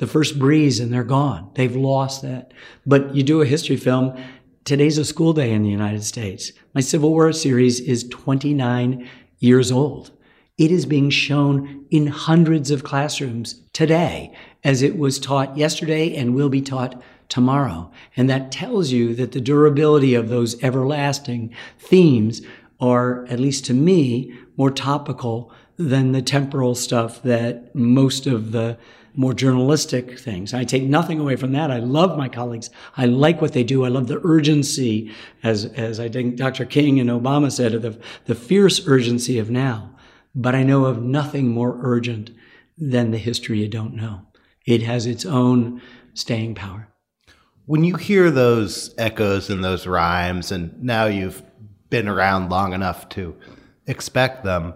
[0.02, 1.48] the first breeze and they're gone.
[1.54, 2.54] They've lost that.
[2.88, 4.20] But you do a history film.
[4.66, 6.52] Today's a school day in the United States.
[6.74, 10.10] My Civil War series is 29 years old.
[10.58, 16.34] It is being shown in hundreds of classrooms today as it was taught yesterday and
[16.34, 17.92] will be taught tomorrow.
[18.18, 22.42] And that tells you that the durability of those everlasting themes
[22.80, 28.80] are, at least to me, more topical than the temporal stuff that most of the
[29.14, 30.54] more journalistic things.
[30.54, 31.72] I take nothing away from that.
[31.72, 32.70] I love my colleagues.
[32.96, 33.84] I like what they do.
[33.84, 35.12] I love the urgency,
[35.44, 36.66] as, as I think Dr.
[36.66, 39.96] King and Obama said, of the, the fierce urgency of now.
[40.34, 42.32] But I know of nothing more urgent
[42.78, 44.22] than the history you don't know.
[44.66, 45.82] It has its own
[46.14, 46.88] staying power.
[47.66, 51.44] When you hear those echoes and those rhymes, and now you've
[51.90, 53.36] been around long enough to
[53.88, 54.74] expect them,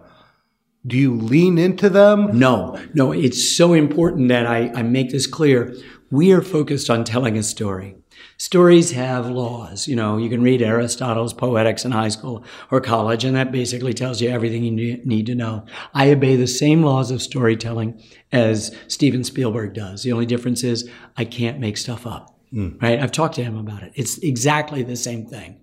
[0.85, 2.37] do you lean into them?
[2.37, 3.11] No, no.
[3.11, 5.75] It's so important that I, I make this clear.
[6.11, 7.95] We are focused on telling a story.
[8.37, 9.87] Stories have laws.
[9.87, 13.93] You know, you can read Aristotle's Poetics in high school or college, and that basically
[13.93, 15.65] tells you everything you need to know.
[15.93, 20.03] I obey the same laws of storytelling as Steven Spielberg does.
[20.03, 22.37] The only difference is I can't make stuff up.
[22.53, 22.81] Mm.
[22.81, 22.99] Right?
[22.99, 23.93] I've talked to him about it.
[23.95, 25.61] It's exactly the same thing.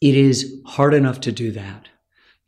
[0.00, 1.88] It is hard enough to do that.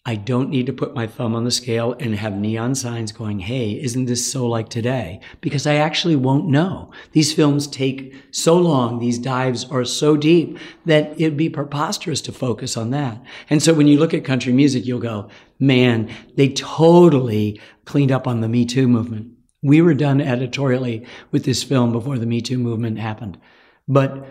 [0.07, 3.41] I don't need to put my thumb on the scale and have neon signs going,
[3.41, 5.21] Hey, isn't this so like today?
[5.43, 6.91] Because I actually won't know.
[7.13, 8.99] These films take so long.
[8.99, 13.23] These dives are so deep that it'd be preposterous to focus on that.
[13.51, 18.27] And so when you look at country music, you'll go, man, they totally cleaned up
[18.27, 19.33] on the Me Too movement.
[19.63, 23.39] We were done editorially with this film before the Me Too movement happened.
[23.87, 24.27] But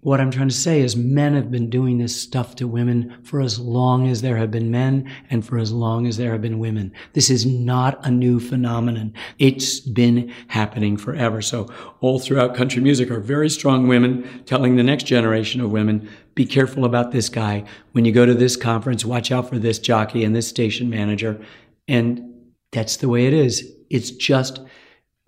[0.00, 3.40] what I'm trying to say is men have been doing this stuff to women for
[3.40, 6.60] as long as there have been men and for as long as there have been
[6.60, 6.92] women.
[7.14, 9.12] This is not a new phenomenon.
[9.38, 11.42] It's been happening forever.
[11.42, 11.68] So
[12.00, 16.46] all throughout country music are very strong women telling the next generation of women, be
[16.46, 17.64] careful about this guy.
[17.92, 21.40] When you go to this conference, watch out for this jockey and this station manager.
[21.88, 23.68] And that's the way it is.
[23.90, 24.60] It's just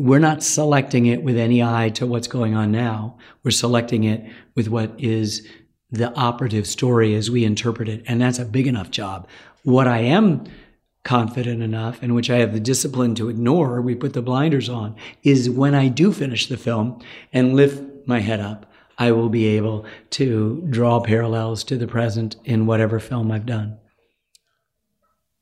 [0.00, 3.18] we're not selecting it with any eye to what's going on now.
[3.44, 5.46] We're selecting it with what is
[5.90, 8.02] the operative story as we interpret it.
[8.06, 9.28] And that's a big enough job.
[9.62, 10.44] What I am
[11.04, 14.96] confident enough and which I have the discipline to ignore, we put the blinders on,
[15.22, 19.48] is when I do finish the film and lift my head up, I will be
[19.48, 23.76] able to draw parallels to the present in whatever film I've done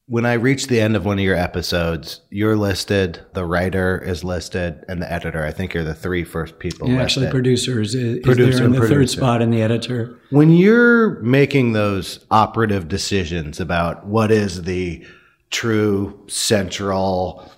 [0.09, 4.25] when I reach the end of one of your episodes, you're listed, the writer is
[4.25, 5.45] listed, and the editor.
[5.45, 6.89] I think you're the three first people.
[6.89, 9.01] Yeah, actually, producers is, producer is there in the producer.
[9.01, 10.19] third spot, and the editor.
[10.31, 15.05] When you're making those operative decisions about what is the
[15.51, 17.53] true central,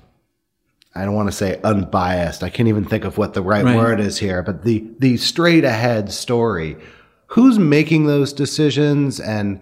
[0.97, 2.43] I don't want to say unbiased.
[2.43, 3.77] I can't even think of what the right, right.
[3.77, 6.77] word is here, but the the straight ahead story.
[7.27, 9.61] Who's making those decisions and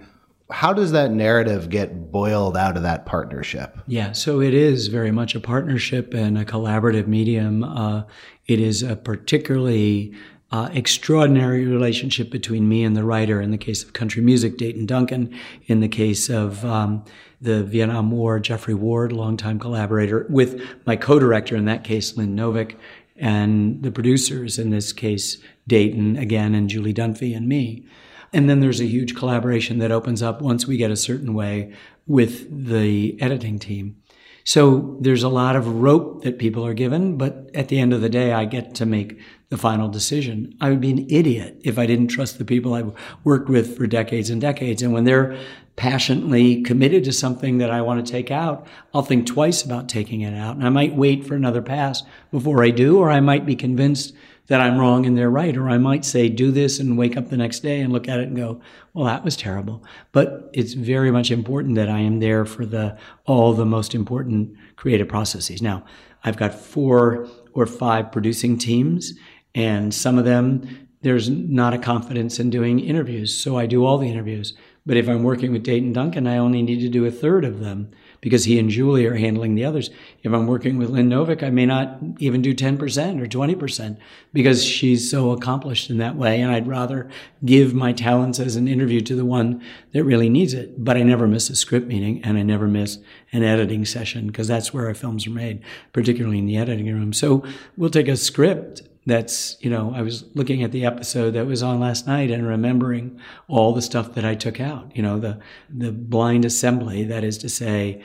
[0.50, 3.78] how does that narrative get boiled out of that partnership?
[3.86, 7.64] Yeah, so it is very much a partnership and a collaborative medium.
[7.64, 8.04] Uh,
[8.46, 10.14] it is a particularly
[10.50, 13.40] uh, extraordinary relationship between me and the writer.
[13.40, 15.34] In the case of country music, Dayton Duncan.
[15.66, 17.04] In the case of um,
[17.40, 22.76] the Vietnam War, Geoffrey Ward, longtime collaborator, with my co-director in that case, Lynn Novick,
[23.16, 27.86] and the producers in this case, Dayton again, and Julie Dunfey and me.
[28.32, 31.72] And then there's a huge collaboration that opens up once we get a certain way
[32.06, 33.96] with the editing team.
[34.44, 38.00] So there's a lot of rope that people are given, but at the end of
[38.00, 40.56] the day, I get to make the final decision.
[40.58, 43.86] I would be an idiot if I didn't trust the people I've worked with for
[43.86, 44.80] decades and decades.
[44.80, 45.38] And when they're
[45.76, 50.22] passionately committed to something that I want to take out, I'll think twice about taking
[50.22, 50.56] it out.
[50.56, 54.14] And I might wait for another pass before I do, or I might be convinced
[54.48, 55.56] that I'm wrong and they're right.
[55.56, 58.18] Or I might say, do this and wake up the next day and look at
[58.18, 58.60] it and go,
[58.92, 59.84] well, that was terrible.
[60.12, 64.56] But it's very much important that I am there for the, all the most important
[64.76, 65.62] creative processes.
[65.62, 65.84] Now,
[66.24, 69.14] I've got four or five producing teams
[69.54, 73.36] and some of them, there's not a confidence in doing interviews.
[73.36, 74.54] So I do all the interviews.
[74.84, 77.60] But if I'm working with Dayton Duncan, I only need to do a third of
[77.60, 79.90] them because he and Julie are handling the others.
[80.22, 82.78] If I'm working with Lynn Novick, I may not even do 10%
[83.20, 83.98] or 20%
[84.32, 86.40] because she's so accomplished in that way.
[86.40, 87.08] And I'd rather
[87.44, 90.82] give my talents as an interview to the one that really needs it.
[90.82, 92.98] But I never miss a script meeting and I never miss
[93.32, 97.12] an editing session because that's where our films are made, particularly in the editing room.
[97.12, 97.44] So
[97.76, 101.62] we'll take a script that's you know i was looking at the episode that was
[101.62, 103.18] on last night and remembering
[103.48, 105.38] all the stuff that i took out you know the
[105.70, 108.02] the blind assembly that is to say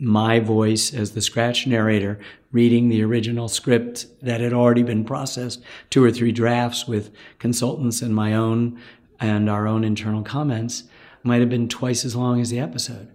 [0.00, 2.18] my voice as the scratch narrator
[2.50, 8.00] reading the original script that had already been processed two or three drafts with consultants
[8.00, 8.80] and my own
[9.20, 10.84] and our own internal comments
[11.24, 13.08] might have been twice as long as the episode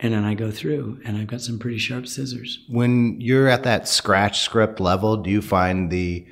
[0.00, 2.64] and then I go through and I've got some pretty sharp scissors.
[2.68, 6.24] When you're at that scratch script level, do you find the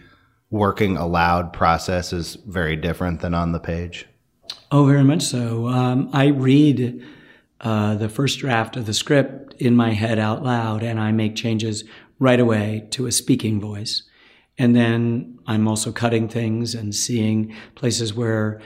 [0.57, 4.07] working aloud process is very different than on the page?
[4.71, 5.69] Oh, very much so.
[5.69, 7.05] Um, I read
[7.61, 11.37] uh, the first draft of the script in my head out loud, and I make
[11.37, 11.85] changes
[12.19, 14.03] right away to a speaking voice.
[14.59, 18.61] And then I'm also cutting things and seeing places where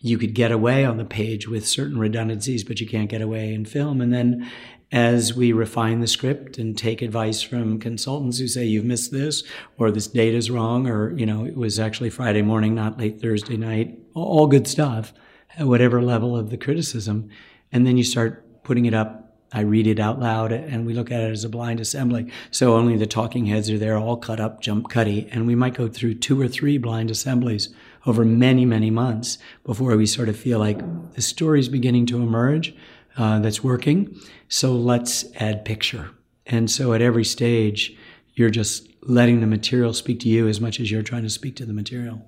[0.00, 3.52] you could get away on the page with certain redundancies, but you can't get away
[3.52, 4.00] in film.
[4.00, 4.50] And then
[4.90, 9.42] as we refine the script and take advice from consultants who say you've missed this
[9.76, 13.20] or this date is wrong or you know it was actually friday morning not late
[13.20, 13.98] thursday night.
[14.14, 15.12] All good stuff
[15.56, 17.28] at whatever level of the criticism.
[17.72, 19.24] And then you start putting it up.
[19.50, 22.30] I read it out loud and we look at it as a blind assembly.
[22.50, 25.26] So only the talking heads are there all cut up jump cutty.
[25.30, 27.70] And we might go through two or three blind assemblies
[28.06, 30.78] over many many months before we sort of feel like
[31.14, 32.74] the story's beginning to emerge
[33.18, 34.18] uh, that's working.
[34.48, 36.10] So let's add picture.
[36.46, 37.94] And so at every stage,
[38.34, 41.56] you're just letting the material speak to you as much as you're trying to speak
[41.56, 42.24] to the material.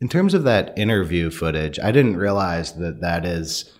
[0.00, 3.72] In terms of that interview footage, I didn't realize that that is,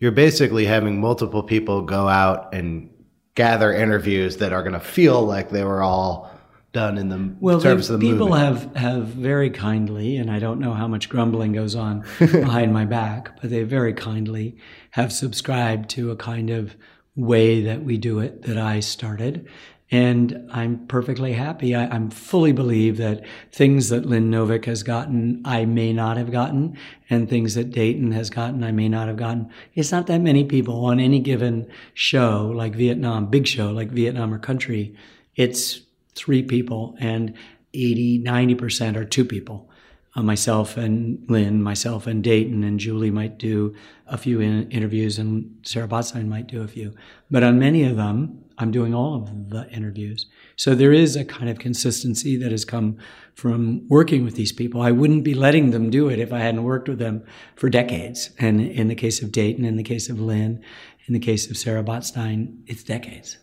[0.00, 2.90] you're basically having multiple people go out and
[3.36, 6.30] gather interviews that are going to feel like they were all
[6.76, 8.40] done in the well, terms of the people movie.
[8.40, 12.84] have have very kindly, and I don't know how much grumbling goes on behind my
[12.84, 14.58] back, but they very kindly
[14.90, 16.76] have subscribed to a kind of
[17.16, 19.48] way that we do it that I started.
[19.90, 21.74] And I'm perfectly happy.
[21.74, 26.30] I, am fully believe that things that Lynn Novick has gotten, I may not have
[26.30, 26.76] gotten,
[27.08, 29.48] and things that Dayton has gotten, I may not have gotten.
[29.74, 34.34] It's not that many people on any given show, like Vietnam, big show like Vietnam
[34.34, 34.94] or Country.
[35.36, 35.85] It's
[36.16, 37.34] three people and
[37.74, 39.70] 80, 90% are two people.
[40.14, 43.74] Uh, myself and Lynn, myself and Dayton and Julie might do
[44.06, 46.94] a few in- interviews and Sarah Botstein might do a few.
[47.30, 50.26] But on many of them, I'm doing all of the interviews.
[50.56, 52.96] So there is a kind of consistency that has come
[53.34, 54.80] from working with these people.
[54.80, 57.22] I wouldn't be letting them do it if I hadn't worked with them
[57.54, 58.30] for decades.
[58.38, 60.62] And in the case of Dayton, in the case of Lynn,
[61.06, 63.36] in the case of Sarah Botstein, it's decades.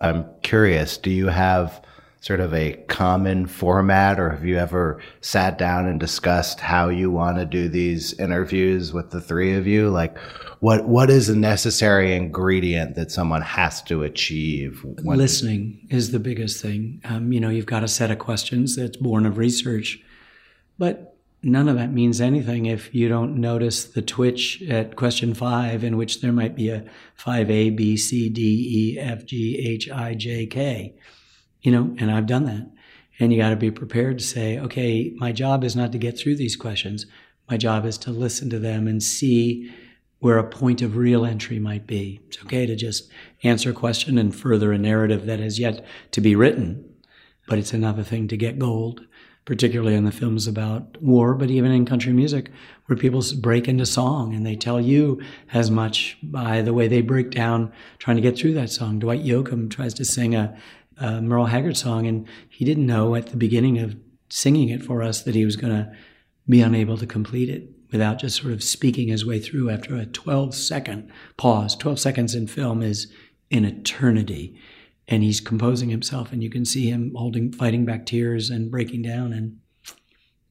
[0.00, 1.82] I'm curious, do you have
[2.20, 7.10] sort of a common format or have you ever sat down and discussed how you
[7.10, 9.90] want to do these interviews with the three of you?
[9.90, 10.16] Like
[10.60, 14.82] what what is a necessary ingredient that someone has to achieve?
[15.02, 17.02] Listening is the biggest thing.
[17.04, 20.02] Um, you know, you've got a set of questions that's born of research,
[20.78, 21.13] but
[21.44, 25.96] none of that means anything if you don't notice the twitch at question five, in
[25.96, 26.84] which there might be a
[27.18, 30.94] 5A, B, C, D, E, F, G, H, I, J, K.
[31.62, 32.70] You know, and I've done that.
[33.20, 36.18] And you got to be prepared to say, okay, my job is not to get
[36.18, 37.06] through these questions.
[37.48, 39.72] My job is to listen to them and see
[40.18, 42.20] where a point of real entry might be.
[42.26, 43.10] It's okay to just
[43.42, 46.84] answer a question and further a narrative that has yet to be written,
[47.46, 49.06] but it's another thing to get gold
[49.44, 52.50] particularly in the films about war, but even in country music,
[52.86, 55.20] where people break into song and they tell you
[55.52, 58.98] as much by the way they break down trying to get through that song.
[58.98, 60.56] Dwight Yoakam tries to sing a,
[60.98, 63.96] a Merle Haggard song, and he didn't know at the beginning of
[64.28, 65.92] singing it for us that he was going to
[66.48, 70.06] be unable to complete it without just sort of speaking his way through after a
[70.06, 71.76] 12 second pause.
[71.76, 73.12] 12 seconds in film is
[73.50, 74.58] an eternity.
[75.06, 79.02] And he's composing himself, and you can see him holding, fighting back tears and breaking
[79.02, 79.32] down.
[79.32, 79.58] And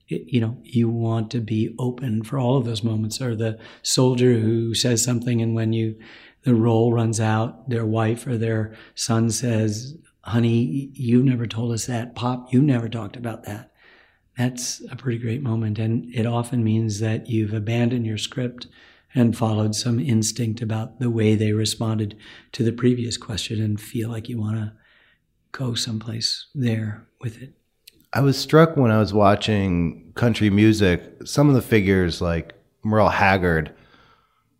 [0.08, 3.22] it, you know, you want to be open for all of those moments.
[3.22, 5.96] Or the soldier who says something, and when you
[6.44, 11.86] the roll runs out, their wife or their son says, "Honey, you never told us
[11.86, 12.16] that.
[12.16, 13.72] Pop, you never talked about that."
[14.38, 18.68] That's a pretty great moment, and it often means that you've abandoned your script
[19.16, 22.18] and followed some instinct about the way they responded
[22.52, 24.74] to the previous question and feel like you want to
[25.52, 27.54] go someplace there with it.
[28.12, 32.54] I was struck when I was watching country music, some of the figures like
[32.84, 33.74] Merle Haggard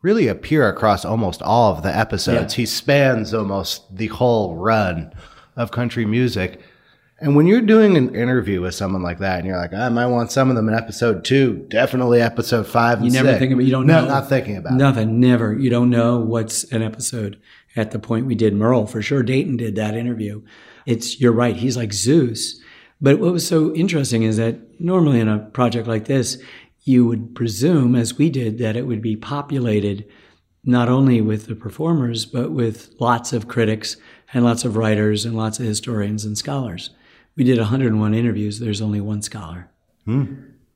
[0.02, 2.54] really appear across almost all of the episodes.
[2.54, 2.62] Yeah.
[2.62, 5.14] He spans almost the whole run
[5.56, 6.62] of country music.
[7.20, 10.08] And when you're doing an interview with someone like that, and you're like, I might
[10.08, 12.98] want some of them in episode two, definitely episode five.
[12.98, 13.40] And You never six.
[13.40, 14.08] think about you don't no, know.
[14.08, 14.78] not thinking about it.
[14.78, 15.54] Nothing, never.
[15.58, 17.40] You don't know what's an episode
[17.76, 18.88] at the point we did Merle.
[18.88, 20.42] For sure, Dayton did that interview.
[20.86, 22.60] It's, you're right, he's like Zeus.
[23.00, 26.42] But what was so interesting is that normally in a project like this,
[26.82, 30.06] you would presume, as we did, that it would be populated
[30.66, 33.98] not only with the performers, but with lots of critics
[34.34, 36.90] and lots of writers and lots of historians and scholars.
[37.36, 39.70] We did 101 interviews, there's only one scholar
[40.06, 40.36] hmm.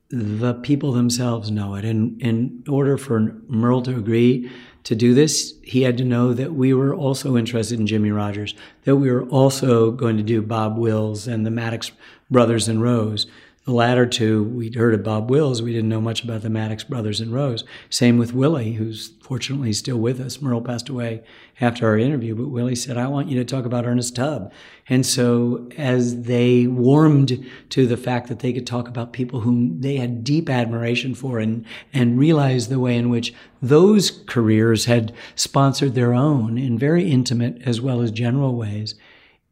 [0.09, 1.85] the people themselves know it.
[1.85, 4.49] And in order for Merle to agree
[4.83, 8.55] to do this, he had to know that we were also interested in Jimmie Rodgers,
[8.85, 11.91] that we were also going to do Bob Wills and the Maddox
[12.31, 13.27] brothers and Rose.
[13.67, 15.61] The latter two, we'd heard of Bob Wills.
[15.61, 17.65] We didn't know much about the Maddox brothers and Rose.
[17.89, 20.41] Same with Willie, who's fortunately still with us.
[20.41, 21.21] Merle passed away
[21.59, 24.53] after our interview, but Willie said, I want you to talk about Ernest Tubb.
[24.87, 29.81] And so as they warmed to the fact that they could talk about people whom
[29.81, 35.11] they had deep admiration for and, and realized the way in which those careers had
[35.35, 38.95] sponsored their own in very intimate as well as general ways,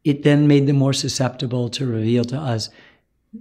[0.04, 2.70] it then made them more susceptible to reveal to us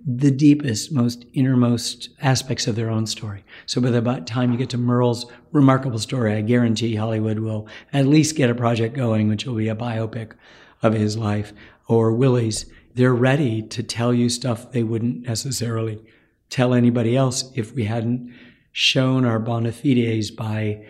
[0.05, 3.43] the deepest, most innermost aspects of their own story.
[3.65, 8.07] So by the time you get to Merle's remarkable story, I guarantee Hollywood will at
[8.07, 10.33] least get a project going, which will be a biopic
[10.81, 11.53] of his life,
[11.87, 12.65] or Willie's.
[12.93, 16.01] They're ready to tell you stuff they wouldn't necessarily
[16.49, 18.33] tell anybody else if we hadn't
[18.71, 20.85] shown our bona fides by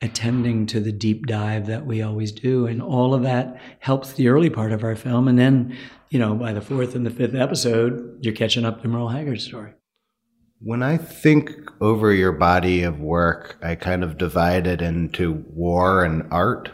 [0.00, 2.66] attending to the deep dive that we always do.
[2.66, 5.28] And all of that helps the early part of our film.
[5.28, 5.76] And then,
[6.12, 9.44] you know, by the fourth and the fifth episode, you're catching up to Merle Haggard's
[9.44, 9.72] story.
[10.60, 11.50] When I think
[11.80, 16.70] over your body of work, I kind of divide it into war and art.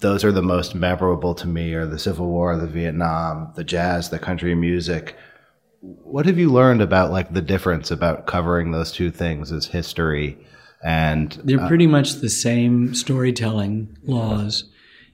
[0.00, 4.10] Those are the most memorable to me are the Civil War, the Vietnam, the jazz,
[4.10, 5.16] the country music.
[5.80, 10.44] What have you learned about like the difference about covering those two things as history
[10.82, 14.64] and They're uh, pretty much the same storytelling laws.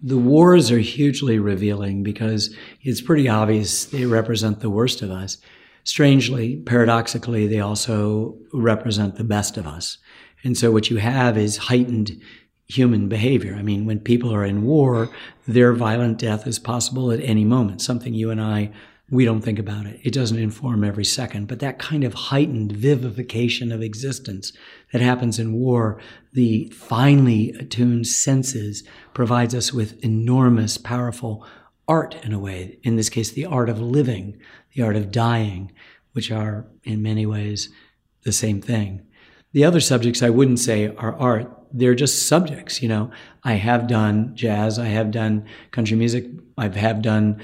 [0.02, 5.38] The wars are hugely revealing because it's pretty obvious they represent the worst of us.
[5.84, 9.98] Strangely, paradoxically, they also represent the best of us.
[10.42, 12.20] And so what you have is heightened
[12.66, 13.54] human behavior.
[13.54, 15.10] I mean, when people are in war,
[15.46, 18.70] their violent death is possible at any moment, something you and I
[19.10, 20.00] we don't think about it.
[20.04, 24.52] It doesn't inform every second, but that kind of heightened vivification of existence
[24.92, 26.00] that happens in war,
[26.32, 28.84] the finely attuned senses
[29.14, 31.46] provides us with enormous, powerful
[31.86, 32.78] art in a way.
[32.82, 34.38] In this case, the art of living,
[34.74, 35.72] the art of dying,
[36.12, 37.68] which are in many ways
[38.22, 39.06] the same thing.
[39.52, 41.52] The other subjects I wouldn't say are art.
[41.72, 43.10] They're just subjects, you know.
[43.42, 46.26] I have done jazz, I have done country music,
[46.58, 47.40] I have done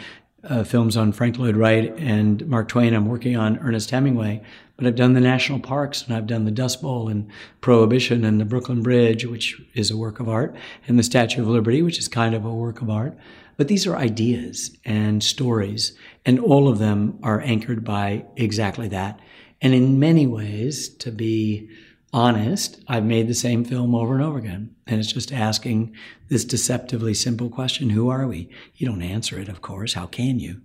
[0.49, 2.95] uh, films on Frank Lloyd Wright and Mark Twain.
[2.95, 4.43] I'm working on Ernest Hemingway,
[4.77, 7.31] but I've done the national parks and I've done the Dust Bowl and
[7.61, 10.55] Prohibition and the Brooklyn Bridge, which is a work of art,
[10.87, 13.17] and the Statue of Liberty, which is kind of a work of art.
[13.57, 19.19] But these are ideas and stories, and all of them are anchored by exactly that.
[19.63, 21.71] And in many ways, to be
[22.17, 24.75] honest, I've made the same film over and over again.
[24.87, 25.95] And it's just asking
[26.29, 28.49] this deceptively simple question Who are we?
[28.75, 29.93] You don't answer it, of course.
[29.93, 30.63] How can you?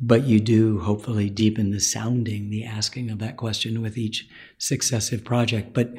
[0.00, 4.26] But you do hopefully deepen the sounding, the asking of that question with each
[4.56, 5.74] successive project.
[5.74, 5.92] But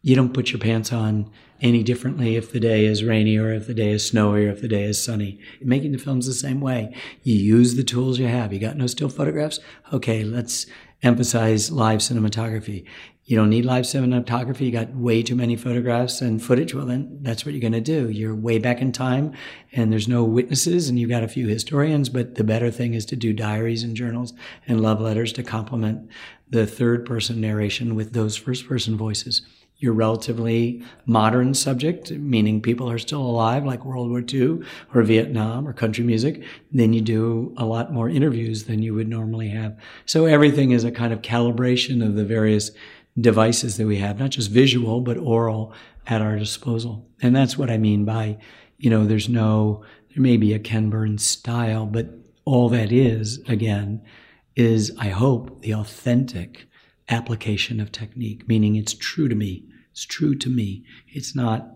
[0.00, 1.30] you don't put your pants on
[1.60, 4.62] any differently if the day is rainy or if the day is snowy or if
[4.62, 5.38] the day is sunny.
[5.60, 6.94] Making the films the same way.
[7.22, 8.54] You use the tools you have.
[8.54, 9.60] You got no still photographs?
[9.92, 10.66] Okay, let's
[11.02, 12.86] emphasize live cinematography.
[13.28, 14.60] You don't need live cinematography.
[14.60, 16.72] You got way too many photographs and footage.
[16.74, 18.08] Well, then that's what you're going to do.
[18.08, 19.32] You're way back in time
[19.72, 23.04] and there's no witnesses and you've got a few historians, but the better thing is
[23.06, 24.32] to do diaries and journals
[24.68, 26.08] and love letters to complement
[26.50, 29.42] the third person narration with those first person voices.
[29.78, 34.60] your relatively modern subject, meaning people are still alive, like World War II
[34.94, 39.08] or Vietnam or country music, then you do a lot more interviews than you would
[39.08, 39.76] normally have.
[40.06, 42.70] So everything is a kind of calibration of the various
[43.18, 45.72] devices that we have, not just visual, but oral
[46.06, 47.08] at our disposal.
[47.22, 48.38] And that's what I mean by,
[48.78, 52.10] you know, there's no, there may be a Ken Burns style, but
[52.44, 54.02] all that is, again,
[54.54, 56.68] is, I hope, the authentic
[57.08, 59.64] application of technique, meaning it's true to me.
[59.92, 60.84] It's true to me.
[61.08, 61.68] It's not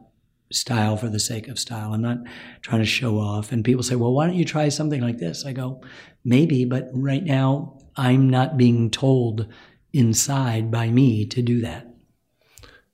[0.52, 1.94] style for the sake of style.
[1.94, 2.18] I'm not
[2.60, 3.52] trying to show off.
[3.52, 5.46] And people say, well, why don't you try something like this?
[5.46, 5.80] I go,
[6.24, 9.46] maybe, but right now I'm not being told
[9.92, 11.86] inside by me to do that.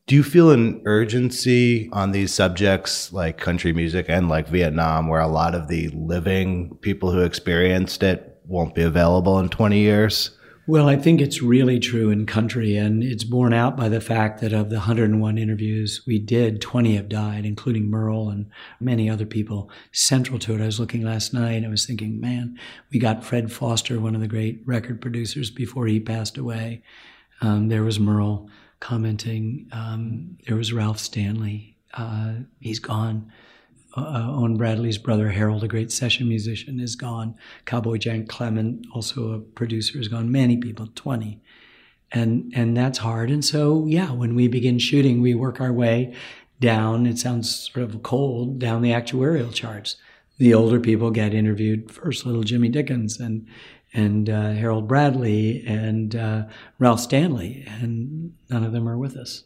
[0.07, 5.21] Do you feel an urgency on these subjects like country music and like Vietnam, where
[5.21, 10.36] a lot of the living people who experienced it won't be available in 20 years?
[10.69, 14.41] Well, I think it's really true in country, and it's borne out by the fact
[14.41, 18.51] that of the 101 interviews we did, 20 have died, including Merle and
[18.81, 20.61] many other people central to it.
[20.61, 22.59] I was looking last night, and I was thinking, man,
[22.91, 26.83] we got Fred Foster, one of the great record producers, before he passed away.
[27.41, 28.51] Um, there was Merle
[28.81, 29.69] commenting.
[29.71, 31.77] Um, there was Ralph Stanley.
[31.95, 33.31] Uh, he's gone
[33.97, 37.35] uh, Owen Bradley's brother Harold, a great session musician, is gone.
[37.65, 40.31] Cowboy Jack Clement, also a producer, is gone.
[40.31, 41.41] Many people, twenty,
[42.13, 43.31] and and that's hard.
[43.31, 46.15] And so yeah, when we begin shooting, we work our way
[46.61, 47.07] down.
[47.07, 49.97] It sounds sort of cold down the actuarial charts.
[50.39, 53.47] The older people get interviewed first, little Jimmy Dickens and
[53.95, 56.45] and uh, Harold Bradley and uh,
[56.79, 59.45] Ralph Stanley, and none of them are with us.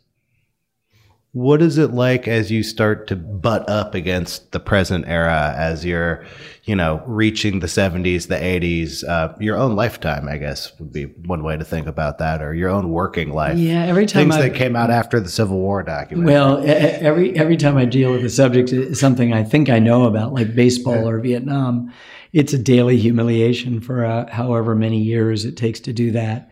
[1.32, 5.84] What is it like as you start to butt up against the present era as
[5.84, 6.24] you're,
[6.64, 11.04] you know, reaching the 70s, the 80s, uh, your own lifetime, I guess would be
[11.04, 13.56] one way to think about that, or your own working life?
[13.56, 16.26] Yeah, every time things I, that came out after the Civil War document.
[16.26, 20.32] Well, every every time I deal with a subject, something I think I know about,
[20.32, 21.92] like baseball or Vietnam,
[22.32, 26.50] it's a daily humiliation for uh, however many years it takes to do that.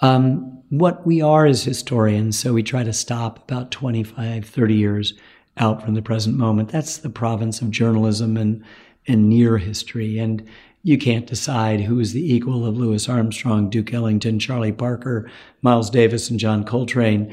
[0.00, 5.14] Um, what we are as historians, so we try to stop about 25, 30 years
[5.56, 6.70] out from the present moment.
[6.70, 8.64] That's the province of journalism and,
[9.06, 10.18] and near history.
[10.18, 10.46] And
[10.82, 15.30] you can't decide who is the equal of Louis Armstrong, Duke Ellington, Charlie Parker,
[15.60, 17.32] Miles Davis, and John Coltrane.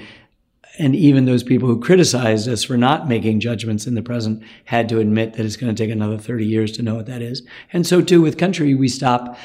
[0.80, 4.90] And even those people who criticized us for not making judgments in the present had
[4.90, 7.42] to admit that it's going to take another 30 years to know what that is.
[7.72, 9.38] And so too with country, we stop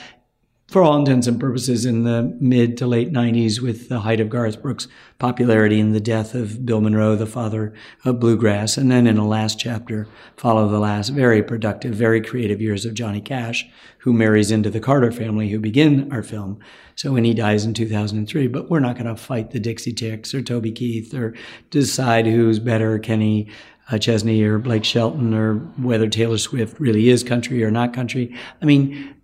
[0.73, 4.31] for all intents and purposes, in the mid to late 90s, with the height of
[4.31, 8.79] Garth Brooks' popularity and the death of Bill Monroe, the father of bluegrass.
[8.79, 12.95] And then in the last chapter, follow the last very productive, very creative years of
[12.95, 13.69] Johnny Cash,
[13.99, 16.59] who marries into the Carter family who begin our film.
[16.97, 20.35] So when he dies in 2003, but we're not going to fight the Dixie Chicks
[20.35, 21.35] or Toby Keith or
[21.71, 23.49] decide who's better, Kenny
[23.91, 28.35] uh, Chesney or Blake Shelton or whether Taylor Swift really is country or not country.
[28.61, 29.15] I mean,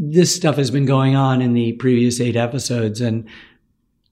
[0.00, 3.28] this stuff has been going on in the previous eight episodes, and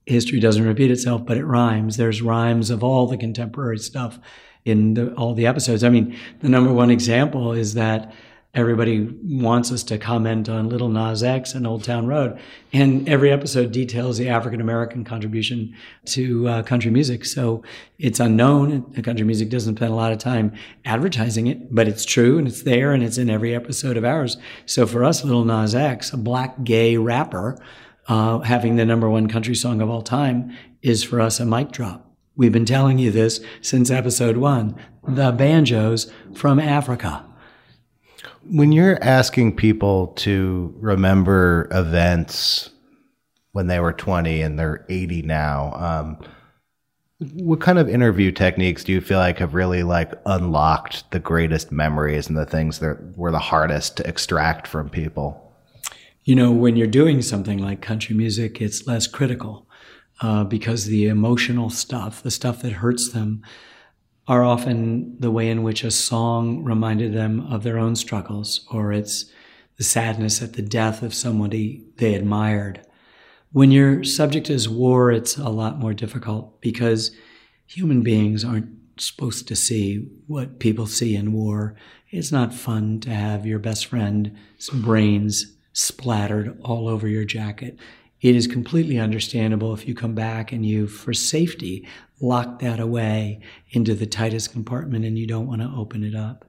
[0.05, 1.95] history doesn't repeat itself, but it rhymes.
[1.95, 4.19] There's rhymes of all the contemporary stuff
[4.65, 5.85] in the, all the episodes.
[5.85, 8.13] I mean, the number one example is that
[8.57, 12.39] everybody wants us to comment on Little Nas X and Old Town Road.
[12.73, 17.23] And every episode details the African American contribution to uh, country music.
[17.23, 17.61] So
[17.99, 18.91] it's unknown.
[19.03, 20.53] Country music doesn't spend a lot of time
[20.85, 24.37] advertising it, but it's true and it's there and it's in every episode of ours.
[24.65, 27.59] So for us, Little Nas X, a black gay rapper,
[28.07, 30.51] uh, having the number one country song of all time
[30.81, 32.11] is for us a mic drop.
[32.35, 34.75] We've been telling you this since episode one.
[35.07, 37.23] The banjos from Africa.
[38.49, 42.69] When you're asking people to remember events
[43.51, 46.17] when they were 20 and they're 80 now, um,
[47.19, 51.71] what kind of interview techniques do you feel like have really like unlocked the greatest
[51.71, 55.43] memories and the things that were the hardest to extract from people?
[56.23, 59.67] You know, when you're doing something like country music, it's less critical
[60.21, 63.41] uh, because the emotional stuff, the stuff that hurts them,
[64.27, 68.91] are often the way in which a song reminded them of their own struggles, or
[68.91, 69.25] it's
[69.77, 72.81] the sadness at the death of somebody they admired.
[73.51, 77.11] When your subject is war, it's a lot more difficult because
[77.65, 81.75] human beings aren't supposed to see what people see in war.
[82.09, 84.31] It's not fun to have your best friend's
[84.73, 87.77] brains splattered all over your jacket.
[88.21, 91.87] It is completely understandable if you come back and you, for safety,
[92.19, 96.45] lock that away into the tightest compartment and you don't want to open it up.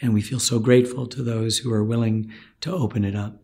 [0.00, 3.42] And we feel so grateful to those who are willing to open it up.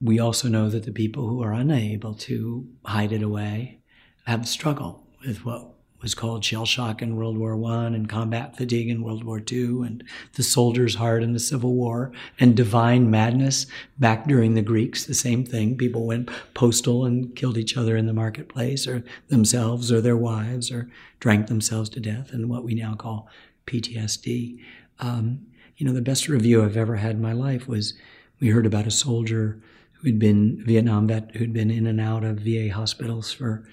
[0.00, 3.80] We also know that the people who are unable to hide it away
[4.26, 8.88] have struggle with what was called shell shock in World War One and combat fatigue
[8.88, 13.66] in World War Two and the soldier's heart in the Civil War and divine madness
[13.98, 15.76] back during the Greeks, the same thing.
[15.76, 20.70] People went postal and killed each other in the marketplace or themselves or their wives
[20.70, 20.90] or
[21.20, 23.28] drank themselves to death and what we now call
[23.66, 24.60] PTSD.
[25.00, 27.94] Um, you know, the best review I've ever had in my life was
[28.40, 29.60] we heard about a soldier
[30.00, 33.66] who'd been Vietnam vet who'd been in and out of VA hospitals for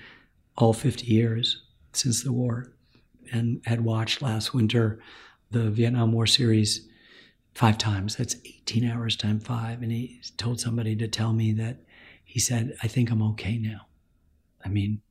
[0.58, 1.62] all 50 years
[1.96, 2.74] since the war
[3.32, 5.00] and had watched last winter
[5.52, 6.88] the Vietnam War series
[7.54, 8.16] five times.
[8.16, 9.82] That's 18 hours times five.
[9.82, 11.78] And he told somebody to tell me that
[12.24, 13.82] he said, I think I'm okay now.
[14.66, 15.02] I mean,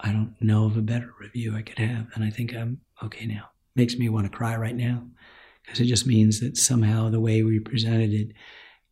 [0.00, 3.26] I don't know of a better review I could have, and I think I'm okay
[3.26, 3.50] now.
[3.76, 5.04] Makes me want to cry right now
[5.64, 8.32] because it just means that somehow the way we presented it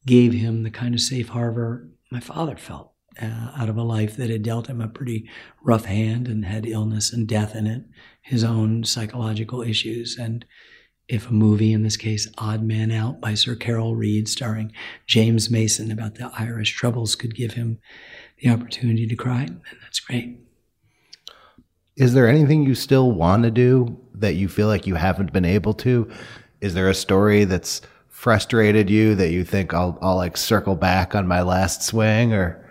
[0.07, 4.17] gave him the kind of safe harbor my father felt uh, out of a life
[4.17, 5.29] that had dealt him a pretty
[5.63, 7.85] rough hand and had illness and death in it,
[8.23, 10.17] his own psychological issues.
[10.19, 10.45] And
[11.09, 14.73] if a movie, in this case, Odd Man Out by Sir Carol Reed, starring
[15.07, 17.79] James Mason about the Irish troubles, could give him
[18.39, 20.39] the opportunity to cry, then that's great.
[21.97, 25.45] Is there anything you still want to do that you feel like you haven't been
[25.45, 26.11] able to?
[26.61, 31.15] Is there a story that's frustrated you that you think I'll I'll like circle back
[31.15, 32.70] on my last swing or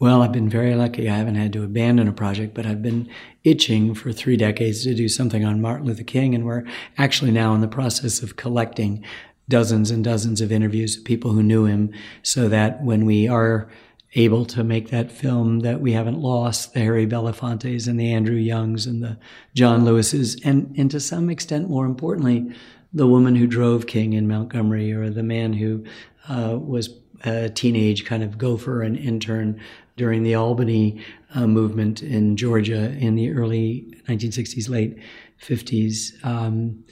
[0.00, 1.10] well, I've been very lucky.
[1.10, 3.08] I haven't had to abandon a project, but I've been
[3.44, 6.34] itching for three decades to do something on Martin Luther King.
[6.34, 6.64] And we're
[6.96, 9.04] actually now in the process of collecting
[9.48, 11.92] dozens and dozens of interviews of people who knew him
[12.22, 13.68] so that when we are
[14.14, 18.36] able to make that film that we haven't lost the Harry Belafontes and the Andrew
[18.36, 19.18] Youngs and the
[19.54, 22.52] John Lewises and, and to some extent more importantly
[22.92, 25.84] the woman who drove King in Montgomery or the man who
[26.28, 26.90] uh, was
[27.24, 29.60] a teenage kind of gopher and intern
[30.00, 30.98] during the Albany
[31.34, 34.98] uh, movement in Georgia in the early 1960s, late
[35.42, 36.24] 50s.
[36.24, 36.82] Um,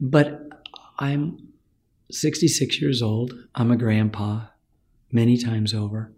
[0.00, 0.48] but
[0.98, 1.52] I'm
[2.10, 3.34] 66 years old.
[3.54, 4.46] I'm a grandpa
[5.12, 6.14] many times over.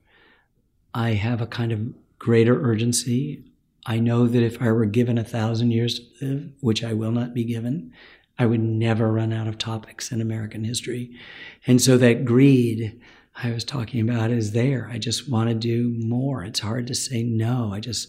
[0.94, 1.80] I have a kind of
[2.20, 3.42] greater urgency.
[3.84, 7.10] I know that if I were given a thousand years to live, which I will
[7.10, 7.92] not be given,
[8.38, 11.10] I would never run out of topics in American history.
[11.66, 13.00] And so that greed
[13.42, 14.88] I was talking about is there.
[14.90, 16.42] I just want to do more.
[16.42, 17.70] It's hard to say no.
[17.72, 18.08] I just,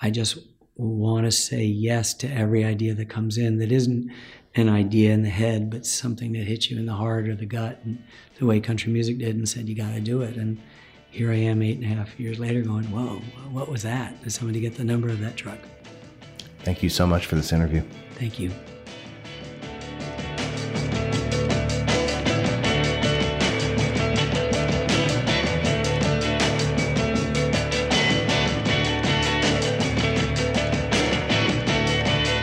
[0.00, 0.38] I just
[0.76, 4.10] want to say yes to every idea that comes in that isn't
[4.54, 7.46] an idea in the head, but something that hits you in the heart or the
[7.46, 8.02] gut, and
[8.38, 10.36] the way country music did, and said you got to do it.
[10.36, 10.60] And
[11.10, 13.20] here I am, eight and a half years later, going, "Whoa,
[13.50, 14.22] what was that?
[14.22, 15.58] Did somebody get the number of that truck?"
[16.60, 17.82] Thank you so much for this interview.
[18.14, 18.50] Thank you.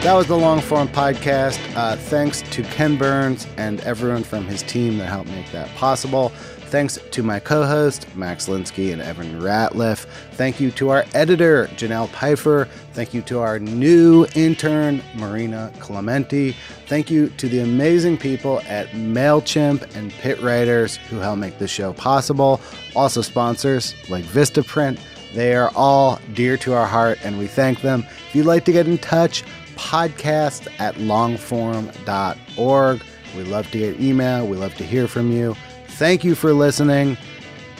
[0.03, 1.59] That was the long form podcast.
[1.75, 6.29] Uh, thanks to Ken Burns and everyone from his team that helped make that possible.
[6.69, 10.05] Thanks to my co host, Max Linsky and Evan Ratliff.
[10.31, 12.69] Thank you to our editor, Janelle Pfeiffer.
[12.93, 16.55] Thank you to our new intern, Marina Clementi.
[16.87, 21.71] Thank you to the amazing people at MailChimp and Pitt Writers who help make this
[21.71, 22.61] show possible.
[22.95, 24.97] Also, sponsors like Vistaprint.
[25.33, 28.03] They are all dear to our heart, and we thank them.
[28.29, 29.43] If you'd like to get in touch,
[29.79, 33.01] podcast at longform.org.
[33.35, 34.45] We love to get email.
[34.45, 35.55] We love to hear from you.
[35.87, 37.17] Thank you for listening,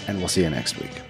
[0.08, 1.02] and we'll see you next week.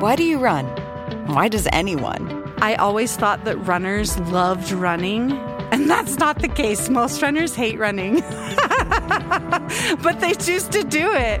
[0.00, 0.66] Why do you run?
[1.26, 2.44] Why does anyone?
[2.58, 5.32] I always thought that runners loved running,
[5.72, 6.88] and that's not the case.
[6.88, 8.20] Most runners hate running,
[10.02, 11.40] but they choose to do it.